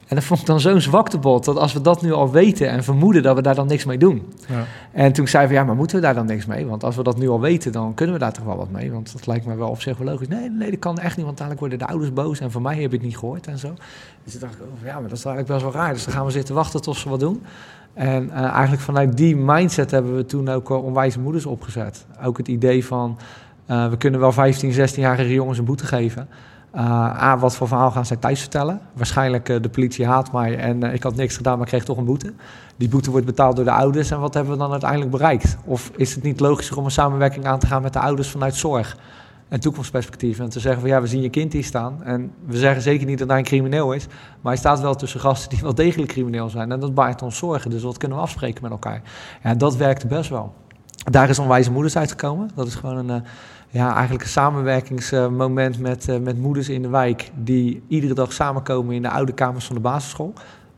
[0.08, 2.84] En dat vond ik dan zo'n zwaktebod, dat als we dat nu al weten en
[2.84, 4.34] vermoeden, dat we daar dan niks mee doen.
[4.48, 4.64] Ja.
[4.92, 6.66] En toen zei we, ja, maar moeten we daar dan niks mee?
[6.66, 8.92] Want als we dat nu al weten, dan kunnen we daar toch wel wat mee.
[8.92, 10.28] Want dat lijkt me wel op zich wel logisch.
[10.28, 12.40] Nee, nee, dat kan echt niet, want dadelijk worden de ouders boos.
[12.40, 13.74] En van mij heb ik het niet gehoord en zo.
[14.24, 15.94] Dus toen dacht ik, oh, ja, maar dat is eigenlijk best wel raar.
[15.94, 17.44] Dus dan gaan we zitten wachten tot ze wat doen.
[17.94, 22.06] En uh, eigenlijk vanuit die mindset hebben we toen ook uh, onwijze moeders opgezet.
[22.24, 23.18] Ook het idee van,
[23.70, 26.28] uh, we kunnen wel 15, 16-jarige jongens een boete geven...
[26.76, 26.82] Uh,
[27.24, 28.80] A, wat voor verhaal gaan zij thuis vertellen?
[28.94, 31.98] Waarschijnlijk uh, de politie haat mij en uh, ik had niks gedaan, maar kreeg toch
[31.98, 32.34] een boete.
[32.76, 35.58] Die boete wordt betaald door de ouders en wat hebben we dan uiteindelijk bereikt?
[35.66, 38.56] Of is het niet logischer om een samenwerking aan te gaan met de ouders vanuit
[38.56, 38.98] zorg
[39.48, 40.40] en toekomstperspectief?
[40.40, 43.06] En te zeggen van ja, we zien je kind hier staan en we zeggen zeker
[43.06, 44.08] niet dat hij een crimineel is,
[44.42, 47.38] maar hij staat wel tussen gasten die wel degelijk crimineel zijn en dat baart ons
[47.38, 47.70] zorgen.
[47.70, 49.02] Dus wat kunnen we afspreken met elkaar?
[49.44, 50.54] Ja, dat werkte best wel.
[51.12, 52.50] Daar is onwijze moeders uitgekomen.
[52.56, 53.24] Dat is gewoon een
[53.70, 58.96] ja, eigenlijk een samenwerkingsmoment met, uh, met moeders in de wijk die iedere dag samenkomen
[58.96, 60.34] in de oude kamers van de basisschool.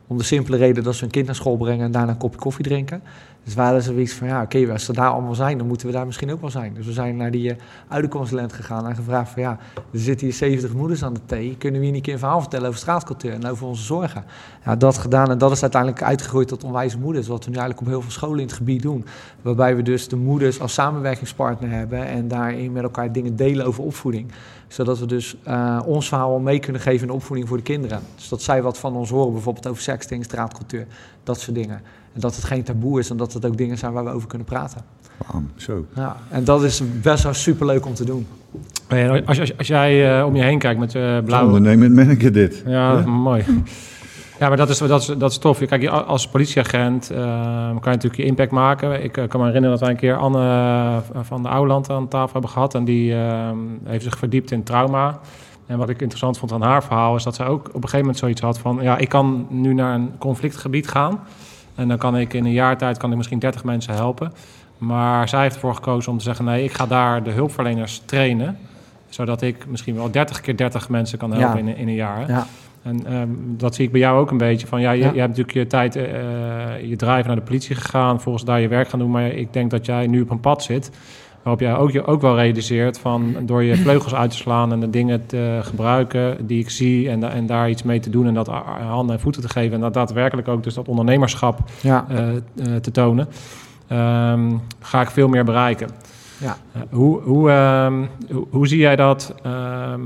[0.06, 2.38] Om de simpele reden dat ze hun kind naar school brengen en daarna een kopje
[2.38, 3.02] koffie drinken.
[3.44, 5.92] Dus we hadden zoiets van, ja, oké, als ze daar allemaal zijn, dan moeten we
[5.92, 6.74] daar misschien ook wel zijn.
[6.74, 7.56] Dus we zijn naar die uh,
[7.88, 11.56] ouderconsulent gegaan en gevraagd van, ja, er zitten hier 70 moeders aan de thee.
[11.58, 14.24] Kunnen we hier een keer een verhaal vertellen over straatcultuur en over onze zorgen?
[14.64, 17.26] Ja, dat gedaan en dat is uiteindelijk uitgegroeid tot onwijze moeders.
[17.26, 19.04] Wat we nu eigenlijk op heel veel scholen in het gebied doen.
[19.42, 23.84] Waarbij we dus de moeders als samenwerkingspartner hebben en daarin met elkaar dingen delen over
[23.84, 24.32] opvoeding
[24.72, 28.00] zodat we dus uh, ons verhaal mee kunnen geven in opvoeding voor de kinderen.
[28.16, 30.86] Dus dat zij wat van ons horen, bijvoorbeeld over sexting, straatcultuur,
[31.22, 31.82] dat soort dingen.
[32.14, 34.28] En dat het geen taboe is en dat het ook dingen zijn waar we over
[34.28, 34.80] kunnen praten.
[35.32, 35.86] Bam, zo.
[35.94, 38.26] Ja, en dat is best wel superleuk om te doen.
[39.26, 41.46] Als, als, als jij uh, om je heen kijkt met uh, blauwe...
[41.46, 42.62] Ondernemend manager dit.
[42.66, 43.06] Ja, ja?
[43.06, 43.44] mooi.
[44.38, 45.58] Ja, maar dat is, dat is, dat is tof.
[45.58, 49.04] Kijk, als politieagent uh, kan je natuurlijk je impact maken.
[49.04, 52.32] Ik uh, kan me herinneren dat wij een keer Anne van de Ouwland aan tafel
[52.32, 52.74] hebben gehad.
[52.74, 53.50] En die uh,
[53.84, 55.18] heeft zich verdiept in trauma.
[55.66, 57.98] En wat ik interessant vond aan haar verhaal is dat zij ook op een gegeven
[57.98, 58.78] moment zoiets had van...
[58.82, 61.20] ja, ik kan nu naar een conflictgebied gaan...
[61.80, 64.32] En dan kan ik in een jaar tijd kan ik misschien 30 mensen helpen.
[64.78, 68.58] Maar zij heeft ervoor gekozen om te zeggen: nee, ik ga daar de hulpverleners trainen.
[69.08, 72.28] Zodat ik misschien wel 30 keer 30 mensen kan helpen in, in, een jaar.
[72.28, 72.46] Ja.
[72.82, 74.66] En um, dat zie ik bij jou ook een beetje.
[74.66, 75.12] Van, ja, je, ja.
[75.12, 76.02] je hebt natuurlijk je tijd, uh,
[76.82, 79.10] je drive naar de politie gegaan, volgens daar je werk gaan doen.
[79.10, 80.90] Maar ik denk dat jij nu op een pad zit
[81.42, 84.80] Waarop jij ook, je ook wel realiseert van door je vleugels uit te slaan en
[84.80, 88.34] de dingen te gebruiken die ik zie en, en daar iets mee te doen en
[88.34, 92.06] dat handen en voeten te geven en dat daadwerkelijk ook dus dat ondernemerschap ja.
[92.10, 93.28] uh, uh, te tonen,
[93.92, 95.88] um, ga ik veel meer bereiken.
[96.38, 96.56] Ja.
[96.90, 100.00] hoe, hoe, ehm, hoe, hoe, zie jij dat ehm,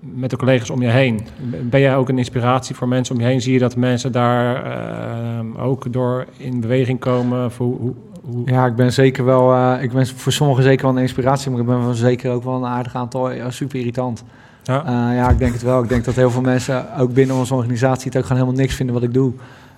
[0.00, 1.20] met de collega's om je heen?
[1.62, 3.40] Ben jij ook een inspiratie voor mensen om je heen?
[3.40, 7.50] Zie je dat mensen daar ehm, ook door in beweging komen?
[7.56, 7.94] Hoe,
[8.30, 11.50] hoe, ja, ik ben zeker wel, uh, ik ben voor sommigen zeker wel een inspiratie,
[11.50, 14.24] maar ik ben van zeker ook wel een aardig aantal ja, super irritant.
[14.62, 14.84] Ja.
[14.84, 15.82] Uh, ja, ik denk het wel.
[15.82, 18.74] Ik denk dat heel veel mensen, ook binnen onze organisatie, het ook gewoon helemaal niks
[18.74, 19.32] vinden wat ik doe.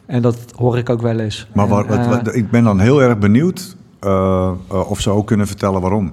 [0.07, 1.49] En dat hoor ik ook wel eens.
[1.53, 4.53] Maar wat, wat, ik ben dan heel erg benieuwd uh,
[4.89, 6.13] of ze ook kunnen vertellen waarom.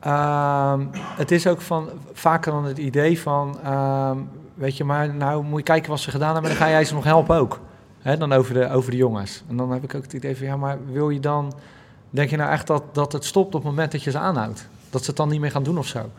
[0.00, 4.16] Ehm, het is ook van vaker dan het idee van, ehm,
[4.54, 6.94] weet je, maar nou moet je kijken wat ze gedaan hebben, dan ga jij ze
[6.94, 7.60] nog helpen ook.
[8.02, 9.42] Dan over de, over de jongens.
[9.48, 11.52] En dan heb ik ook het idee van, ja, maar wil je dan...
[12.10, 14.68] Denk je nou echt dat, dat het stopt op het moment dat je ze aanhoudt?
[14.90, 16.10] Dat ze het dan niet meer gaan doen of zo?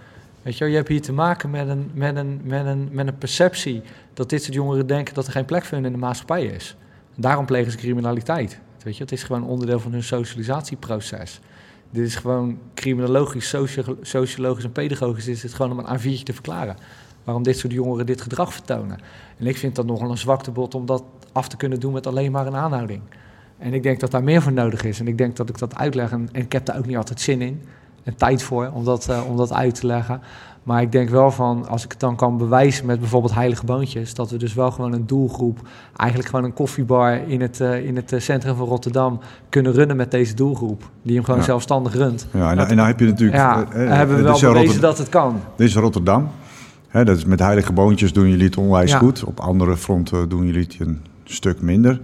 [0.42, 3.18] Weet je, je hebt hier te maken met een, met, een, met, een, met een
[3.18, 3.82] perceptie
[4.14, 6.76] dat dit soort jongeren denken dat er geen plek voor in de maatschappij is.
[7.16, 8.60] Daarom plegen ze criminaliteit.
[8.84, 11.40] Weet je, het is gewoon onderdeel van hun socialisatieproces.
[11.90, 13.56] Dit is gewoon criminologisch,
[14.02, 16.76] sociologisch en pedagogisch is het gewoon om een A4'tje te verklaren.
[17.24, 19.00] Waarom dit soort jongeren dit gedrag vertonen.
[19.38, 22.32] En ik vind dat nogal een zwaktebod om dat af te kunnen doen met alleen
[22.32, 23.02] maar een aanhouding.
[23.58, 25.00] En ik denk dat daar meer voor nodig is.
[25.00, 26.12] En ik denk dat ik dat uitleg.
[26.12, 27.62] En, ik heb daar ook niet altijd zin in
[28.04, 30.22] en tijd voor om dat, uh, om dat uit te leggen.
[30.64, 34.14] Maar ik denk wel van, als ik het dan kan bewijzen met bijvoorbeeld heilige boontjes,
[34.14, 35.60] dat we dus wel gewoon een doelgroep,
[35.96, 39.96] eigenlijk gewoon een koffiebar in het, uh, in het eh, centrum van Rotterdam kunnen runnen
[39.96, 40.90] met deze doelgroep.
[41.02, 42.28] Die hem gewoon zelfstandig runt.
[42.34, 43.38] Ja, en, en dan heb je natuurlijk...
[43.38, 45.40] Ja, hebben we wel bewezen dat het kan.
[45.56, 46.30] Dit is Rotterdam.
[46.88, 49.24] Hè, dat is met heilige boontjes doen jullie het onwijs goed.
[49.24, 52.00] Op andere fronten doen jullie het een stuk minder.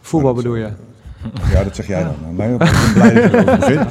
[0.00, 0.68] Voetbal bedoel je?
[1.52, 2.36] Ja, dat zeg jij dan.
[2.36, 3.90] Nee, ik ben blij dat je begint.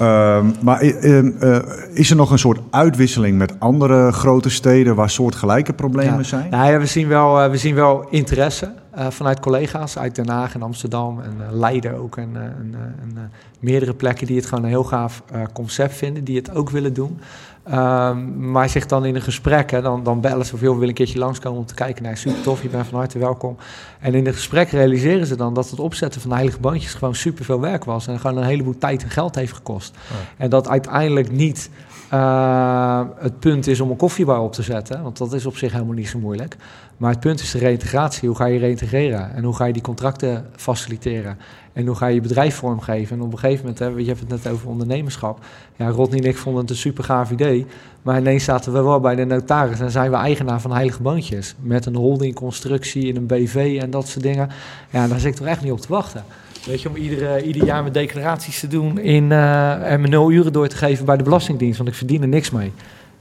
[0.00, 1.58] Um, maar uh,
[1.92, 6.50] is er nog een soort uitwisseling met andere grote steden waar soortgelijke problemen zijn?
[6.50, 8.72] Nou ja, we zien wel, uh, we zien wel interesse
[9.08, 12.16] vanuit collega's uit Den Haag en Amsterdam en Leiden ook.
[12.16, 16.70] En, en meerdere plekken die het gewoon een heel gaaf concept vinden, die het ook
[16.70, 17.20] willen doen.
[17.68, 20.88] Um, maar zich dan in een gesprek, hè, dan, dan bellen ze of je wil
[20.88, 22.02] een keertje langskomen om te kijken.
[22.02, 23.56] naar super tof, je bent van harte welkom.
[24.00, 27.44] En in het gesprek realiseren ze dan dat het opzetten van heilige bandjes gewoon super
[27.44, 28.06] veel werk was.
[28.06, 29.96] En gewoon een heleboel tijd en geld heeft gekost.
[30.36, 31.70] En dat uiteindelijk niet
[32.12, 35.02] uh, het punt is om een koffiebar op te zetten.
[35.02, 36.56] Want dat is op zich helemaal niet zo moeilijk.
[36.96, 38.28] Maar het punt is de reïntegratie.
[38.28, 39.34] Hoe ga je reïntegreren?
[39.34, 41.38] En hoe ga je die contracten faciliteren?
[41.72, 43.16] En hoe ga je je bedrijf vormgeven?
[43.16, 45.38] En op een gegeven moment, hè, je hebt het net over ondernemerschap.
[45.76, 47.66] Ja, Rodney en ik vonden het een super gaaf idee.
[48.02, 51.54] Maar ineens zaten we wel bij de notaris en zijn we eigenaar van Heilige Boontjes.
[51.60, 54.48] Met een holdingconstructie in een BV en dat soort dingen.
[54.90, 56.24] Ja, daar zit ik toch echt niet op te wachten.
[56.66, 60.30] Weet je, om iedere, ieder jaar mijn declaraties te doen in, uh, en mijn nul
[60.30, 61.76] uren door te geven bij de Belastingdienst.
[61.76, 62.72] Want ik verdien er niks mee.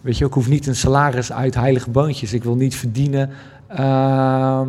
[0.01, 2.33] Weet je, ik hoef niet een salaris uit heilige boontjes.
[2.33, 3.29] Ik wil niet verdienen
[3.79, 4.61] uh,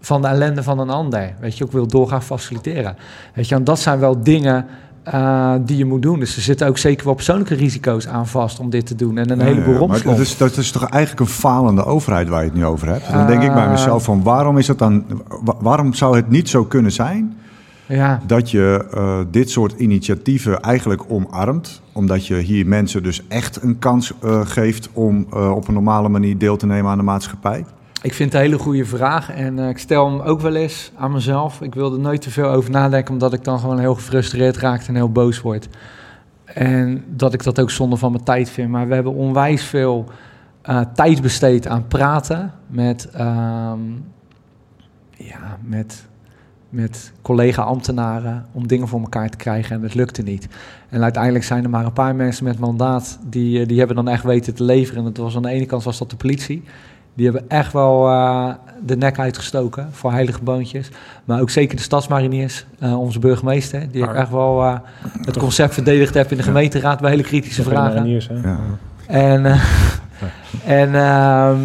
[0.00, 1.34] van de ellende van een ander.
[1.40, 2.96] Weet je, ik wil doorgaan faciliteren.
[3.34, 4.66] Weet je, en dat zijn wel dingen
[5.14, 6.18] uh, die je moet doen.
[6.18, 9.18] Dus er zitten ook zeker wel persoonlijke risico's aan vast om dit te doen.
[9.18, 12.40] En een heleboel ja, Maar dat is, dat is toch eigenlijk een falende overheid waar
[12.40, 13.12] je het nu over hebt?
[13.12, 15.04] Dan denk ik bij mezelf van waarom is het dan...
[15.60, 17.36] Waarom zou het niet zo kunnen zijn...
[17.88, 18.20] Ja.
[18.26, 21.82] Dat je uh, dit soort initiatieven eigenlijk omarmt.
[21.92, 26.08] Omdat je hier mensen dus echt een kans uh, geeft om uh, op een normale
[26.08, 27.64] manier deel te nemen aan de maatschappij?
[28.02, 31.12] Ik vind het een hele goede vraag en ik stel hem ook wel eens aan
[31.12, 31.60] mezelf.
[31.60, 34.82] Ik wil er nooit te veel over nadenken, omdat ik dan gewoon heel gefrustreerd raak
[34.82, 35.68] en heel boos word.
[36.44, 38.70] En dat ik dat ook zonde van mijn tijd vind.
[38.70, 40.04] Maar we hebben onwijs veel
[40.94, 43.80] tijd besteed aan praten met, ehm,
[45.16, 46.08] ja, met
[46.68, 50.48] met collega-ambtenaren om dingen voor elkaar te krijgen en het lukte niet.
[50.88, 54.08] En uiteindelijk zijn er maar een paar mensen met mandaat die, eh, die hebben dan
[54.08, 55.04] echt weten te leveren.
[55.04, 56.62] En dat was aan de ene kant was dat de politie.
[57.14, 58.52] Die hebben echt wel uh,
[58.86, 60.90] de nek uitgestoken voor heilige boontjes.
[61.24, 64.78] Maar ook zeker de stadsmariniers, uh, onze burgemeester, die echt wel uh,
[65.22, 68.08] het concept verdedigd heeft in de gemeenteraad bij hele kritische vragen.
[68.08, 68.58] Ja.
[69.06, 69.44] En,
[70.64, 71.58] en ehm,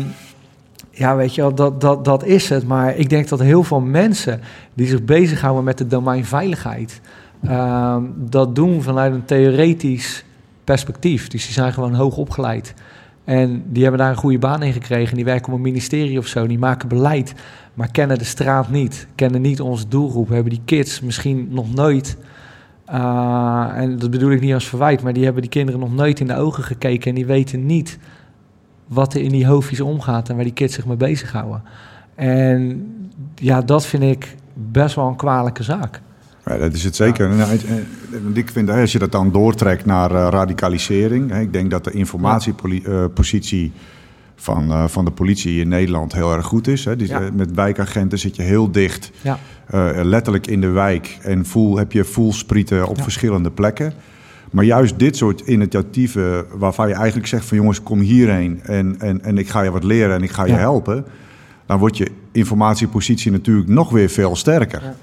[0.95, 2.67] ja, weet je wel, dat, dat, dat is het.
[2.67, 4.41] Maar ik denk dat heel veel mensen
[4.73, 7.01] die zich bezighouden met het domein veiligheid,
[7.43, 10.25] ehm, dat doen vanuit een theoretisch
[10.63, 11.27] perspectief.
[11.27, 12.73] Dus die zijn gewoon hoog opgeleid.
[13.23, 15.15] En die hebben daar een goede baan in gekregen.
[15.15, 16.47] Die werken op een ministerie of zo.
[16.47, 17.33] Die maken beleid,
[17.73, 19.07] maar kennen de straat niet.
[19.15, 20.29] Kennen niet onze doelgroep.
[20.29, 22.17] Hebben die kids misschien nog nooit.
[22.89, 26.19] Uh, en dat bedoel ik niet als verwijt, maar die hebben die kinderen nog nooit
[26.19, 27.09] in de ogen gekeken.
[27.09, 27.97] En die weten niet
[28.93, 31.63] wat er in die hoofdjes omgaat en waar die kids zich mee bezighouden.
[32.15, 32.87] En
[33.35, 36.01] ja, dat vind ik best wel een kwalijke zaak.
[36.45, 37.29] Ja, dat is het zeker.
[37.29, 37.35] Ja.
[37.35, 37.59] Nou,
[38.33, 43.71] ik vind, als je dat dan doortrekt naar uh, radicalisering, ik denk dat de informatiepositie
[44.35, 46.85] van, uh, van de politie in Nederland heel erg goed is.
[46.85, 46.95] Hè.
[46.95, 47.29] Die, ja.
[47.33, 49.11] Met wijkagenten zit je heel dicht,
[50.01, 53.93] letterlijk in de wijk en voel, heb je voelsprieten op verschillende plekken.
[54.53, 59.23] Maar juist dit soort initiatieven waarvan je eigenlijk zegt van jongens, kom hierheen en, en,
[59.23, 61.05] en ik ga je wat leren en ik ga je helpen.
[61.65, 64.81] Dan wordt je informatiepositie natuurlijk nog weer veel sterker.
[64.83, 64.95] Ja.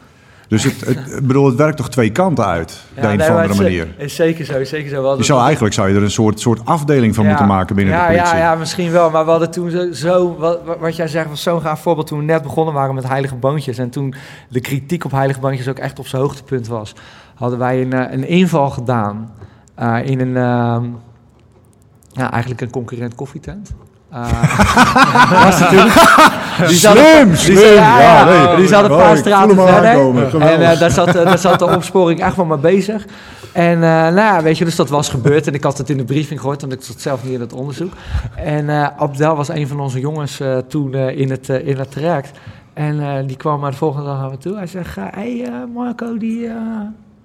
[0.49, 3.63] Dus het, het, bedoel, het werkt toch twee kanten uit, ja, de een of andere
[3.63, 3.89] manier.
[3.99, 5.17] Is zeker zo, zeker zo.
[5.17, 8.01] Je zou, eigenlijk zou je er een soort, soort afdeling van moeten maken binnen ja,
[8.01, 8.37] de politie.
[8.37, 9.11] Ja, ja, misschien wel.
[9.11, 12.19] Maar we hadden toen zo, zo wat, wat jij zegt, was zo'n gaaf voorbeeld toen
[12.19, 13.79] we net begonnen waren met heilige boontjes.
[13.79, 14.15] En toen
[14.49, 16.95] de kritiek op heilige boontjes ook echt op zijn hoogtepunt was,
[17.41, 19.31] hadden wij een, eh, een inval gedaan
[19.83, 20.79] uh, in een, uh,
[22.13, 23.75] ja, eigenlijk een concurrent koffietent.
[24.13, 24.23] Uh,
[25.45, 25.95] was natuurlijk.
[26.67, 27.57] Die slim, slim.
[27.57, 30.41] Die, ja, ja, nee, die zat een paar straten verder.
[30.41, 33.07] En uh, daar, zat, daar zat de opsporing echt wel mee bezig.
[33.53, 35.47] En uh, nou ja, weet je, dus dat was gebeurd.
[35.47, 37.53] En ik had het in de briefing gehoord, want ik zat zelf niet in het
[37.53, 37.93] onderzoek.
[38.37, 42.39] En uh, Abdel was een van onze jongens toen in, het, in het traject.
[42.75, 44.57] En die kwam maar de volgende dag naar me toe.
[44.57, 46.49] Hij zegt, hé hey, Marco, die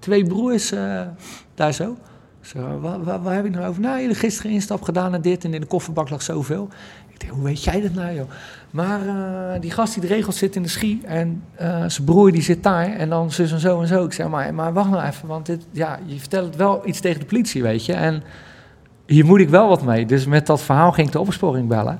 [0.05, 0.73] twee broers
[1.55, 1.97] daar zo.
[2.41, 2.79] Zo,
[3.23, 3.81] waar, heb ik nou over?
[3.81, 6.67] Nou, jullie gisteren instap gedaan en dit en in de kofferbak lag zoveel.
[7.09, 8.29] Ik denk, hoe weet jij dat nou, joh?
[8.69, 12.31] Maar uh, die gast die de regels zit in de schie en uh, zijn broer
[12.31, 14.05] die zit daar en dan zus en zo en zo.
[14.05, 17.19] Ik zeg, maar, maar wacht nou even, want dit, ja, je vertelt wel iets tegen
[17.19, 17.93] de politie, weet je.
[17.93, 18.23] En
[19.05, 20.05] hier moet ik wel wat mee.
[20.05, 21.99] Dus met dat verhaal ging ik de opsporing bellen.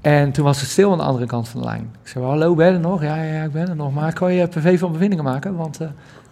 [0.00, 1.90] En toen was het stil aan de andere kant van de lijn.
[2.02, 3.02] Ik zei, hallo, ben je er nog?
[3.02, 3.94] Ja, ja, ja ik ben er nog.
[3.94, 5.56] Maar kan je PV van bevindingen maken?
[5.56, 5.78] Want...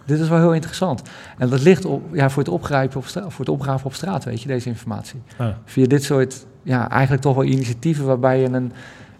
[0.05, 1.01] dit is wel heel interessant.
[1.37, 4.23] En dat ligt op, ja, voor, het opgrijpen op straat, voor het opgraven op straat,
[4.23, 5.21] weet je, deze informatie.
[5.65, 8.71] Via dit soort, ja, eigenlijk toch wel initiatieven waarbij je een,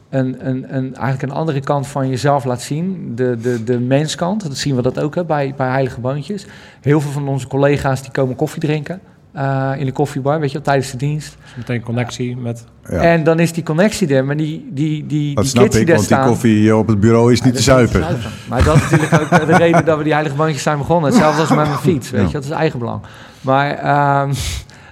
[0.09, 3.15] een, een, een, eigenlijk een andere kant van jezelf laat zien.
[3.15, 6.45] De, de, de menskant, dat zien we dat ook hè, bij, bij Heilige Boontjes.
[6.81, 9.01] Heel veel van onze collega's die komen koffie drinken.
[9.35, 11.37] Uh, in de koffiebar, weet je, tijdens de dienst.
[11.43, 12.65] Dus meteen connectie met.
[12.89, 13.01] Ja.
[13.01, 16.07] En dan is die connectie er, maar die die die Dat die snap ik, want
[16.07, 18.05] die koffie op het bureau is niet te zuipen.
[18.49, 21.09] Maar dat is natuurlijk ook de reden dat we die heilige bandjes zijn begonnen.
[21.09, 23.01] Hetzelfde als met mijn fiets, weet je, dat is eigen belang.
[23.41, 23.69] Maar
[24.21, 24.33] um,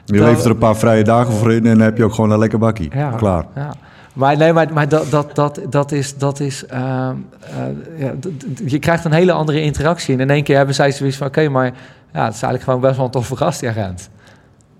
[0.05, 2.31] je levert er een paar vrije dagen voor in en dan heb je ook gewoon
[2.31, 2.89] een lekker bakkie.
[2.93, 3.45] Ja, Klaar.
[3.55, 3.73] Ja.
[4.13, 6.17] Maar nee, maar, maar dat, dat, dat, dat is.
[6.17, 7.09] Dat is uh, uh,
[7.99, 8.13] ja,
[8.65, 10.13] je krijgt een hele andere interactie.
[10.13, 11.65] En in één keer hebben zij zoiets van: oké, okay, maar
[12.13, 14.09] ja, het is eigenlijk gewoon best wel een toffe gast, die agent.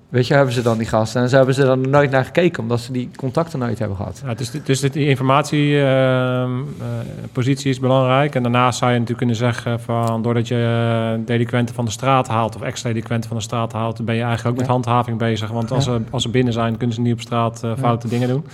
[0.10, 1.22] Weet je, hebben ze dan die gasten.
[1.22, 4.22] En ze hebben ze dan nooit naar gekeken, omdat ze die contacten nooit hebben gehad.
[4.26, 8.36] Ja, dus, dus die informatiepositie uh, is belangrijk.
[8.36, 10.22] En daarnaast zou je natuurlijk kunnen zeggen van...
[10.22, 12.56] doordat je delinquenten van de straat haalt...
[12.56, 14.06] of ex-delinquenten van de straat haalt...
[14.06, 14.62] ben je eigenlijk ook ja.
[14.62, 15.50] met handhaving bezig.
[15.50, 15.92] Want als, ja.
[15.92, 18.46] ze, als ze binnen zijn, kunnen ze niet op straat uh, foute dingen doen.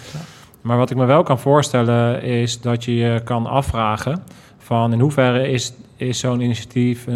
[0.61, 4.23] Maar wat ik me wel kan voorstellen is dat je je kan afvragen...
[4.57, 7.07] van in hoeverre is, is zo'n initiatief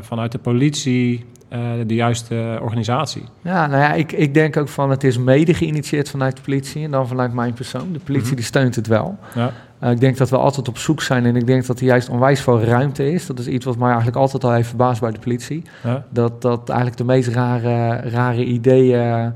[0.00, 3.24] vanuit de politie uh, de juiste organisatie.
[3.42, 6.84] Ja, nou ja, ik, ik denk ook van het is mede geïnitieerd vanuit de politie
[6.84, 7.92] en dan vanuit mijn persoon.
[7.92, 8.36] De politie mm -hmm.
[8.36, 9.18] die steunt het wel.
[9.34, 9.52] Ja.
[9.82, 12.08] Uh, ik denk dat we altijd op zoek zijn en ik denk dat er juist
[12.08, 13.26] onwijs veel ruimte is.
[13.26, 15.62] Dat is iets wat mij eigenlijk altijd al heeft verbaasd bij de politie.
[15.84, 16.04] Ja.
[16.10, 19.32] Dat, dat eigenlijk de meest rare, rare ideeën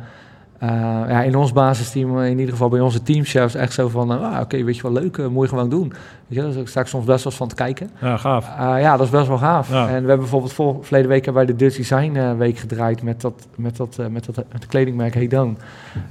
[0.63, 0.69] Uh,
[1.09, 4.31] ja, in ons basisteam, in ieder geval bij onze teamchefs, echt zo van, uh, ah,
[4.31, 5.93] oké, okay, weet je wel, leuk, uh, moet je gewoon doen.
[6.27, 7.91] Weet je, daar sta ik soms best wel van te kijken.
[8.01, 8.47] Ja, gaaf.
[8.59, 9.71] ja, dat is best wel gaaf.
[9.71, 9.81] Ja.
[9.81, 13.47] En we hebben bijvoorbeeld vol, verleden week wij de Dutch Design Week gedraaid met dat,
[13.57, 15.59] met dat, met dat met kledingmerk Hedon.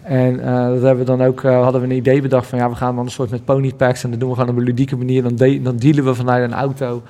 [0.01, 0.37] En
[0.73, 3.05] dat hebben we dan ook, hadden we een idee bedacht van, ja, we gaan dan
[3.05, 5.23] een soort met ponypacks en dat doen we gewoon op een ludieke manier.
[5.23, 7.01] Dan, de, dan dealen we vanuit een auto.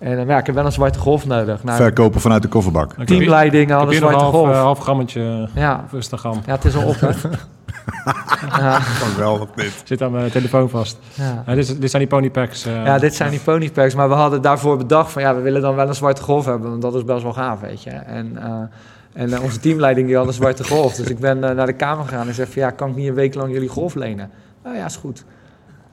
[0.00, 1.64] En dan ja, ik heb wel een zwarte golf nodig.
[1.64, 2.94] Nou, Verkopen vanuit de kofferbak.
[3.04, 4.48] Teamleiding aan de zwarte half, golf.
[4.48, 5.84] Uh, half grammetje ja.
[5.86, 6.40] op Instagram.
[6.46, 7.08] Ja, het is al op, hè?
[8.62, 8.80] ja.
[8.80, 9.82] Geweldig dit.
[9.84, 10.98] Zit aan mijn telefoon vast.
[11.14, 11.42] Ja.
[11.46, 12.66] Ja, dit, dit, zijn die ponypacks.
[12.66, 13.94] Uh, ja, dit zijn die ponypacks.
[13.94, 15.22] Maar we hadden daarvoor bedacht van...
[15.22, 16.70] ja, we willen dan wel een zwarte golf hebben.
[16.70, 17.90] Want dat is best wel gaaf, weet je.
[17.90, 18.32] En...
[18.38, 18.62] Uh,
[19.12, 20.94] en uh, onze teamleiding die had een zwarte golf.
[20.94, 22.62] Dus ik ben naar de kamer gegaan en zei van...
[22.62, 24.30] ja, kan ik niet een week lang jullie golf lenen?
[24.62, 25.24] Nou ja, is goed.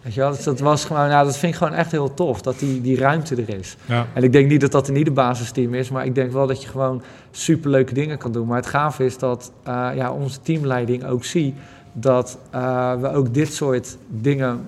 [0.07, 2.41] Weet je wel, dus dat, was gewoon, nou, dat vind ik gewoon echt heel tof,
[2.41, 3.77] dat die, die ruimte er is.
[3.85, 4.07] Ja.
[4.13, 6.61] En ik denk niet dat dat in ieder basisteam is, maar ik denk wel dat
[6.61, 8.47] je gewoon superleuke dingen kan doen.
[8.47, 11.55] Maar het gaaf is dat uh, ja, onze teamleiding ook ziet
[11.93, 14.65] dat uh, we ook dit soort dingen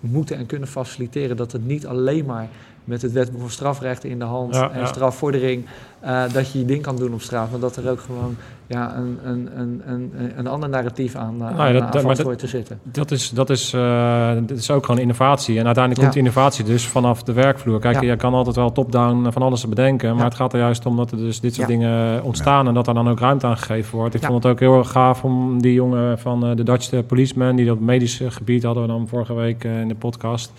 [0.00, 1.36] moeten en kunnen faciliteren.
[1.36, 2.48] Dat het niet alleen maar
[2.90, 4.86] met het wetboek van strafrechten in de hand ja, en ja.
[4.86, 5.66] strafvordering,
[6.04, 8.96] uh, dat je je ding kan doen op straat, maar dat er ook gewoon ja,
[8.96, 12.46] een, een, een, een, een ander narratief aan, uh, nou ja, dat, aan dat, te
[12.46, 12.80] zitten.
[12.82, 15.58] Dat is, dat, is, uh, dat is ook gewoon innovatie.
[15.58, 16.02] En uiteindelijk ja.
[16.02, 17.80] komt innovatie dus vanaf de werkvloer.
[17.80, 20.96] Kijk, je kan altijd wel top-down van alles bedenken, maar het gaat er juist om
[20.96, 23.98] dat er dus dit soort dingen ontstaan en dat er dan ook ruimte aan gegeven
[23.98, 24.14] wordt.
[24.14, 27.66] Ik vond het ook heel erg gaaf om die jongen van de Dutch policeman, die
[27.66, 30.52] dat medische gebied hadden we dan vorige week in de podcast.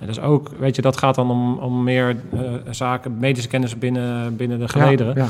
[0.00, 2.40] En dus ook, weet je, dat gaat dan om, om meer uh,
[2.70, 5.14] zaken, medische kennis binnen, binnen de gelederen.
[5.16, 5.28] Ja, ja.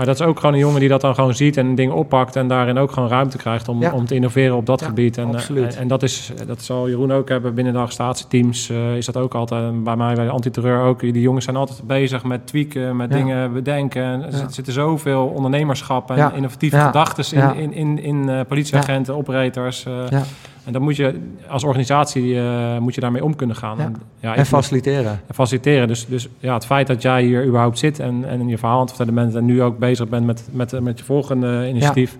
[0.00, 2.36] Maar dat is ook gewoon een jongen die dat dan gewoon ziet en dingen oppakt
[2.36, 5.18] en daarin ook gewoon ruimte krijgt om, om te innoveren op dat gebied.
[5.18, 8.70] En, en, en, dat, is, dat zal Jeroen ook hebben binnen de arrestatieteams.
[8.70, 11.00] Uh, is dat ook altijd, bij mij bij de antiterreur ook.
[11.00, 14.02] Die jongens zijn altijd bezig met tweaken, met dingen bedenken.
[14.02, 19.84] Er zitten zoveel ondernemerschap en innovatieve gedachten in, in, in, in uh, politieagenten, operators.
[19.84, 20.20] Uh,
[20.64, 23.76] en dan moet je als organisatie uh, moet je daarmee om kunnen gaan.
[23.78, 23.84] Ja.
[23.84, 25.20] En, ja, en faciliteren.
[25.26, 25.88] En faciliteren.
[25.88, 28.80] Dus, dus ja, het feit dat jij hier überhaupt zit en, en in je verhaal
[28.80, 32.16] aan het en nu ook bezig bent met, met, met je volgende initiatief.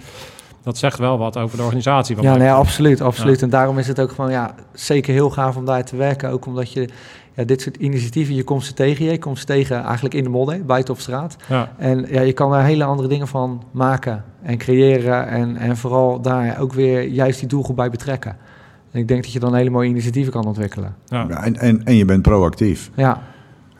[0.62, 2.16] Dat zegt wel wat over de organisatie.
[2.16, 3.00] Van ja, nee, absoluut.
[3.00, 3.42] absoluut.
[3.42, 6.30] En daarom is het ook gewoon ja, zeker heel gaaf om daar te werken.
[6.30, 6.88] Ook omdat je
[7.34, 9.04] ja, dit soort initiatieven, je komt ze tegen.
[9.04, 11.36] Je komt ze tegen eigenlijk in de modder, buiten op straat.
[11.48, 11.72] Ja.
[11.78, 15.28] En ja, je kan daar hele andere dingen van maken en creëren.
[15.28, 18.36] En, en vooral daar ook weer juist die doelgroep bij betrekken.
[18.90, 20.94] En ik denk dat je dan hele mooie initiatieven kan ontwikkelen.
[21.06, 21.28] Ja.
[21.28, 22.90] en, en, en je bent proactief.
[22.94, 23.22] Ja.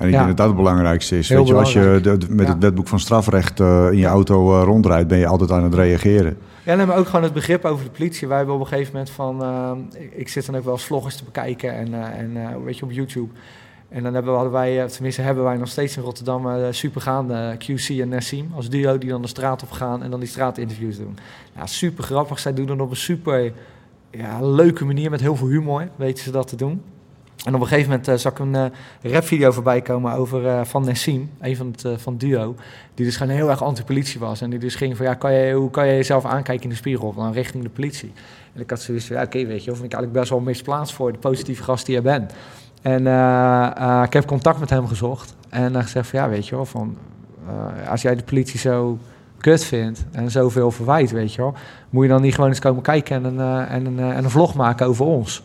[0.01, 1.28] En ik denk dat dat het belangrijkste is.
[1.28, 5.09] Weet je, als je met het wetboek van strafrecht uh, in je auto uh, rondrijdt,
[5.09, 6.38] ben je altijd aan het reageren.
[6.64, 8.28] Ja, en ook gewoon het begrip over de politie.
[8.28, 9.42] Wij hebben op een gegeven moment van...
[9.42, 9.70] Uh,
[10.11, 13.28] ik, zit dan ook wel vloggers te bekijken en, en weet je, op YouTube.
[13.88, 18.09] En dan hebben, hadden wij, tenminste hebben wij nog steeds in Rotterdam supergaande QC en
[18.09, 21.16] Nassim als duo die dan de straat op gaan en dan die straatinterviews doen.
[21.57, 22.38] Ja, super grappig.
[22.38, 23.53] Zij doen dan op een super
[24.11, 26.82] ja, leuke manier met heel veel humor, weten ze dat te doen.
[27.45, 28.64] En op een gegeven moment uh, zag ik een uh,
[29.12, 32.55] rapvideo voorbij komen over uh, Van Nessim, een van het van Duo.
[32.95, 34.41] Die dus gewoon heel erg anti-politie was.
[34.41, 37.14] En die dus ging van, ja, kan hoe kan je jezelf aankijken in de spiegel?
[37.14, 38.12] Dan richting de politie.
[38.55, 40.95] En ik had zoiets van, ja, oké, weet je, of ik eigenlijk best wel misplaatst
[40.95, 42.32] voor de positieve gast die je bent.
[42.82, 43.01] En
[44.05, 45.34] ik heb contact met hem gezocht.
[45.49, 46.97] En hij gezegd van, ja, weet je wel, van,
[47.88, 48.99] als jij de politie zo
[49.38, 51.55] kut vindt en zoveel verwijt, weet je wel,
[51.91, 54.86] moet je dan niet gewoon eens komen kijken en en een, en een vlog maken
[54.86, 55.43] over ons?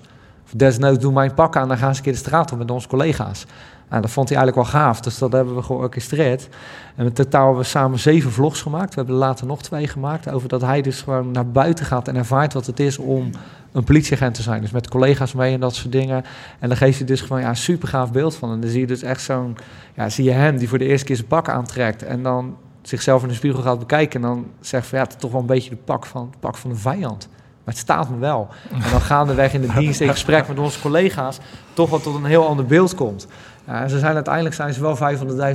[0.54, 2.88] Desnoods doen mijn pak aan, dan gaan ze een keer de straat op met onze
[2.88, 3.46] collega's.
[3.90, 6.50] En dat vond hij eigenlijk wel gaaf, dus dat hebben we georchestreerd.
[6.96, 8.90] En in totaal hebben we samen zeven vlogs gemaakt.
[8.90, 12.08] We hebben er later nog twee gemaakt, over dat hij dus gewoon naar buiten gaat
[12.08, 13.30] en ervaart wat het is om
[13.72, 14.62] een politieagent te zijn.
[14.62, 16.24] Dus met collega's mee en dat soort dingen.
[16.60, 18.52] En dan geeft hij dus gewoon ja, een super gaaf beeld van.
[18.52, 19.58] En dan zie je dus echt zo'n,
[19.96, 23.22] ja, zie je hem die voor de eerste keer zijn pak aantrekt en dan zichzelf
[23.22, 25.48] in de spiegel gaat bekijken en dan zegt van ja, het is toch wel een
[25.48, 27.30] beetje de pak van, de pak van een vijand.
[27.66, 28.48] Maar het staat me wel.
[28.72, 31.40] En dan gaandeweg in de dienst in gesprek met onze collega's
[31.74, 33.28] toch wat tot een heel ander beeld komt.
[33.66, 34.98] en ze zijn uiteindelijk zijn ze wel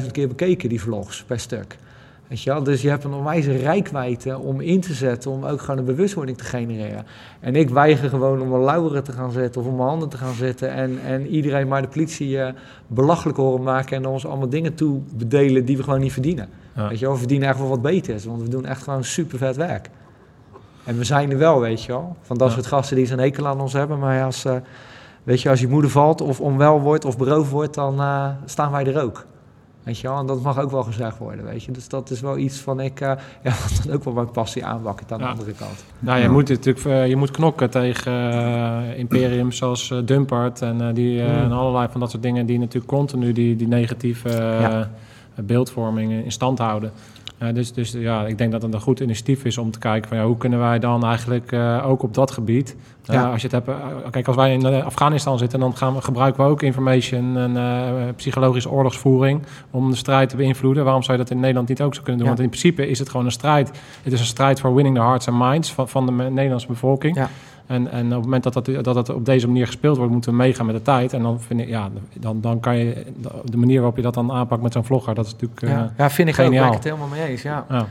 [0.02, 1.76] 500.000 keer bekeken, die vlogs, per stuk.
[2.30, 2.62] Weet je wel?
[2.62, 6.38] Dus je hebt een onwijze rijkwijde om in te zetten, om ook gewoon een bewustwording
[6.38, 7.06] te genereren.
[7.40, 10.16] En ik weiger gewoon om een lauweren te gaan zetten of om mijn handen te
[10.16, 12.48] gaan zetten en, en iedereen maar de politie uh,
[12.86, 16.48] belachelijk horen maken en ons allemaal dingen toe bedelen die we gewoon niet verdienen.
[16.74, 17.14] Weet je wel?
[17.14, 19.90] We verdienen echt wel wat beters, want we doen echt gewoon super vet werk.
[20.90, 22.16] En we zijn er wel, weet je wel.
[22.20, 23.98] Van dat soort gasten die zo'n hekel aan ons hebben.
[23.98, 24.54] Maar als, uh,
[25.22, 28.72] weet je, als je moeder valt of onwel wordt of beroofd wordt, dan uh, staan
[28.72, 29.26] wij er ook.
[29.82, 31.72] Weet je wel, en dat mag ook wel gezegd worden, weet je.
[31.72, 33.08] Dus dat is wel iets van ik, uh,
[33.44, 35.84] ja, wat dan ook wel mijn passie aanwakkert aan de andere kant.
[35.98, 38.12] Nou, je moet natuurlijk, je moet knokken tegen
[38.96, 41.28] imperiums zoals Dumpert en, die, mm.
[41.28, 44.88] en allerlei van dat soort dingen die natuurlijk continu die, die negatieve
[45.34, 46.92] beeldvorming in stand houden.
[47.40, 50.08] Ja, dus, dus ja, ik denk dat het een goed initiatief is om te kijken
[50.08, 52.76] van ja, hoe kunnen wij dan eigenlijk uh, ook op dat gebied.
[53.10, 53.30] Uh, ja.
[53.30, 56.44] als je het hebt, uh, kijk, als wij in Afghanistan zitten, dan gaan we, gebruiken
[56.44, 60.84] we ook information en psychologische oorlogsvoering om de strijd te beïnvloeden.
[60.84, 62.30] Waarom zou je dat in Nederland niet ook zo kunnen doen?
[62.30, 62.34] Ja.
[62.34, 63.70] Want in principe is het gewoon een strijd.
[64.02, 67.16] Het is een strijd voor winning the hearts and minds van, van de Nederlandse bevolking.
[67.16, 67.30] Ja.
[67.70, 70.30] En, en op het moment dat dat, dat dat op deze manier gespeeld wordt, moeten
[70.30, 71.12] we meegaan met de tijd.
[71.12, 73.04] En dan vind ik, ja, dan, dan kan je
[73.44, 75.60] de manier waarop je dat dan aanpakt met zo'n vlogger, dat is natuurlijk.
[75.60, 76.52] Ja, uh, ja vind ik geniaal.
[76.52, 76.60] ook.
[76.60, 77.42] Ben ik het helemaal mee eens.
[77.42, 77.66] Ja.
[77.68, 77.86] ja.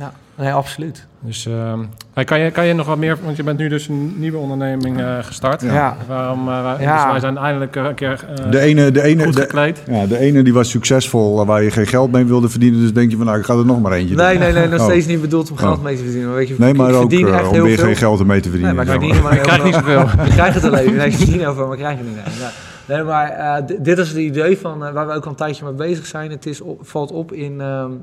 [0.00, 0.12] Ja.
[0.34, 1.06] Nee, absoluut.
[1.20, 4.14] Dus uh, kan, je, kan je nog wat meer, want je bent nu dus een
[4.16, 5.60] nieuwe onderneming uh, gestart.
[5.62, 5.96] Ja.
[6.08, 7.02] Waarom, uh, wij, ja.
[7.02, 9.82] Dus wij zijn eindelijk een keer de ene, de ene, goed gekleed.
[9.84, 12.80] De, ja, de ene die was succesvol waar je geen geld mee wilde verdienen.
[12.80, 14.42] Dus denk je van nou, ik ga er nog maar eentje Nee, doen.
[14.42, 14.84] nee, nee, nog oh.
[14.84, 15.84] steeds niet bedoeld om geld oh.
[15.84, 16.28] mee te verdienen.
[16.28, 18.76] Maar weet je, nee, maar ook echt om weer geen geld mee te verdienen.
[18.76, 20.02] Nee, maar ik, maar ik krijg niet zoveel.
[20.02, 20.94] ik krijg het alleen.
[20.94, 22.16] Nee, ik verdien heel veel, maar krijg het niet.
[22.86, 25.74] Nee, nee maar dit is het idee van waar we ook al een tijdje mee
[25.74, 26.30] bezig zijn.
[26.30, 27.60] Het is, valt op in...
[27.60, 27.96] Ehm, uh,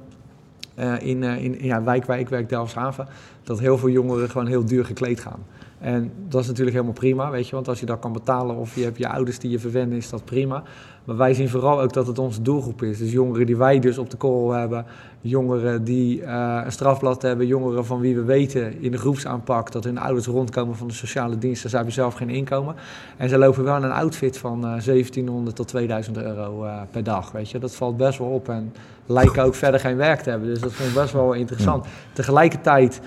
[0.99, 3.07] in, uh, in ja, wijk waar ik werk, Delfshaven,
[3.43, 5.45] dat heel veel jongeren gewoon heel duur gekleed gaan.
[5.79, 8.75] En dat is natuurlijk helemaal prima, weet je, want als je dat kan betalen of
[8.75, 10.63] je hebt je ouders die je verwennen, is dat prima.
[11.03, 12.97] Maar wij zien vooral ook dat het onze doelgroep is.
[12.97, 14.85] Dus jongeren die wij dus op de korrel hebben,
[15.21, 19.83] jongeren die uh, een strafblad hebben, jongeren van wie we weten in de groepsaanpak dat
[19.83, 22.75] hun ouders rondkomen van de sociale diensten, ze hebben zelf geen inkomen.
[23.17, 27.03] En ze lopen wel in een outfit van uh, 1700 tot 2000 euro uh, per
[27.03, 27.59] dag, weet je.
[27.59, 28.73] Dat valt best wel op en
[29.05, 30.47] lijken ook verder geen werk te hebben.
[30.49, 31.85] Dus dat vond ik best wel interessant.
[32.13, 33.01] Tegelijkertijd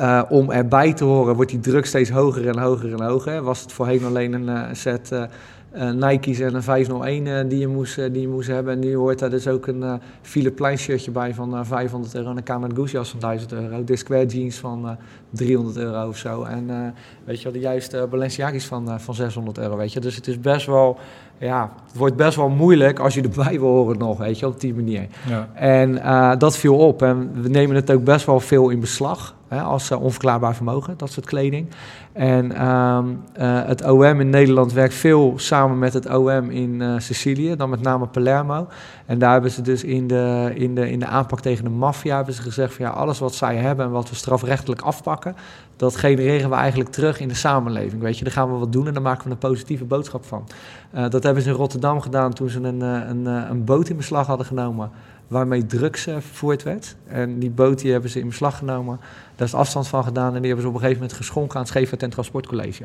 [0.00, 3.42] uh, om erbij te horen wordt die druk steeds hoger en hoger en hoger.
[3.42, 7.66] Was het voorheen alleen een uh, set uh, Nike's en een 501 uh, die, je
[7.66, 8.72] moest, die je moest hebben.
[8.72, 12.30] En nu hoort daar dus ook een uh, Philip shirtje bij van 500 euro.
[12.30, 13.84] En een Canada Goose van 1000 euro.
[13.84, 14.96] De jeans van
[15.30, 16.42] 300 euro of zo.
[16.42, 20.00] En weet je wel, de juiste Balenciaga's van, van 600 euro, weet je.
[20.00, 20.98] Dus het is best wel,
[21.38, 24.60] ja, het wordt best wel moeilijk als je erbij wil horen nog, weet je, op
[24.60, 25.06] die manier.
[25.28, 25.48] Ja.
[25.54, 27.02] En dat viel op.
[27.02, 30.94] En we nemen het ook best wel veel in beslag hè, als uh, onverklaarbaar vermogen,
[30.96, 31.66] dat soort kleding.
[32.14, 36.94] En um, uh, het OM in Nederland werkt veel samen met het OM in uh,
[36.98, 38.66] Sicilië, dan met name Palermo.
[39.06, 42.16] En daar hebben ze dus in de, in de, in de aanpak tegen de maffia
[42.16, 45.36] hebben ze gezegd van ja, alles wat zij hebben en wat we strafrechtelijk afpakken,
[45.76, 48.02] dat genereren we eigenlijk terug in de samenleving.
[48.02, 50.48] Weet je, daar gaan we wat doen en daar maken we een positieve boodschap van.
[50.94, 54.26] Uh, dat hebben ze in Rotterdam gedaan toen ze een, een, een boot in beslag
[54.26, 54.90] hadden genomen
[55.28, 56.96] waarmee drugs vervoerd werd.
[57.06, 59.00] En die boot die hebben ze in beslag genomen.
[59.36, 61.66] Daar is afstand van gedaan en die hebben ze op een gegeven moment geschonken aan
[61.80, 62.84] het en Transportcollege.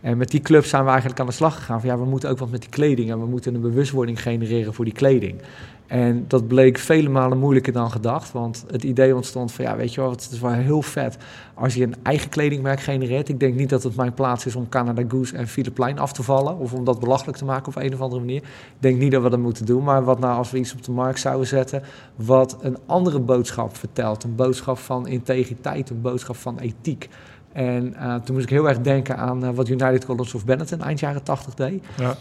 [0.00, 2.30] En met die club zijn we eigenlijk aan de slag gegaan van ja, we moeten
[2.30, 5.40] ook wat met die kleding en we moeten een bewustwording genereren voor die kleding.
[5.86, 8.32] En dat bleek vele malen moeilijker dan gedacht.
[8.32, 11.16] Want het idee ontstond van, ja, weet je wel, het is wel heel vet
[11.54, 13.28] als je een eigen kledingmerk genereert.
[13.28, 16.12] Ik denk niet dat het mijn plaats is om Canada Goose en Philip Plein af
[16.12, 16.58] te vallen.
[16.58, 18.42] Of om dat belachelijk te maken op een of andere manier.
[18.42, 19.84] Ik denk niet dat we dat moeten doen.
[19.84, 21.82] Maar wat nou als we iets op de markt zouden zetten
[22.16, 24.24] wat een andere boodschap vertelt.
[24.24, 27.08] Een boodschap van integriteit, een boodschap van ethiek.
[27.52, 30.82] En uh, toen moest ik heel erg denken aan uh, wat United Colors of Benetton
[30.82, 31.84] eind jaren 80 deed.
[31.96, 32.14] Ja.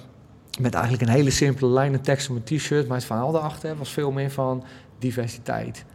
[0.59, 2.87] Met eigenlijk een hele simpele lijnen tekst op een t-shirt.
[2.87, 4.63] Maar het verhaal daarachter was veel meer van
[4.99, 5.85] diversiteit.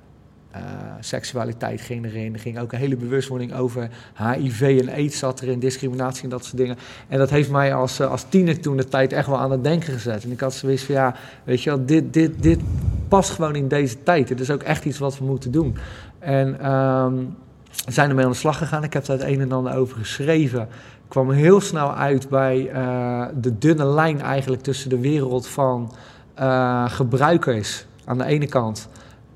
[0.56, 0.62] Uh,
[1.00, 2.34] seksualiteit erin.
[2.34, 6.44] Er ging ook een hele bewustwording over HIV en aids zat erin, discriminatie en dat
[6.44, 6.76] soort dingen.
[7.08, 9.92] En dat heeft mij als, als tiener toen de tijd echt wel aan het denken
[9.92, 10.24] gezet.
[10.24, 12.60] En ik had zoiets van, ja, weet je wel, dit, dit, dit
[13.08, 14.28] past gewoon in deze tijd.
[14.28, 15.76] Het is ook echt iets wat we moeten doen.
[16.18, 17.36] En um,
[17.86, 18.84] zijn ermee aan de slag gegaan.
[18.84, 20.68] Ik heb daar het een en ander over geschreven
[21.08, 25.92] kwam heel snel uit bij uh, de dunne lijn eigenlijk tussen de wereld van
[26.40, 28.88] uh, gebruikers aan de ene kant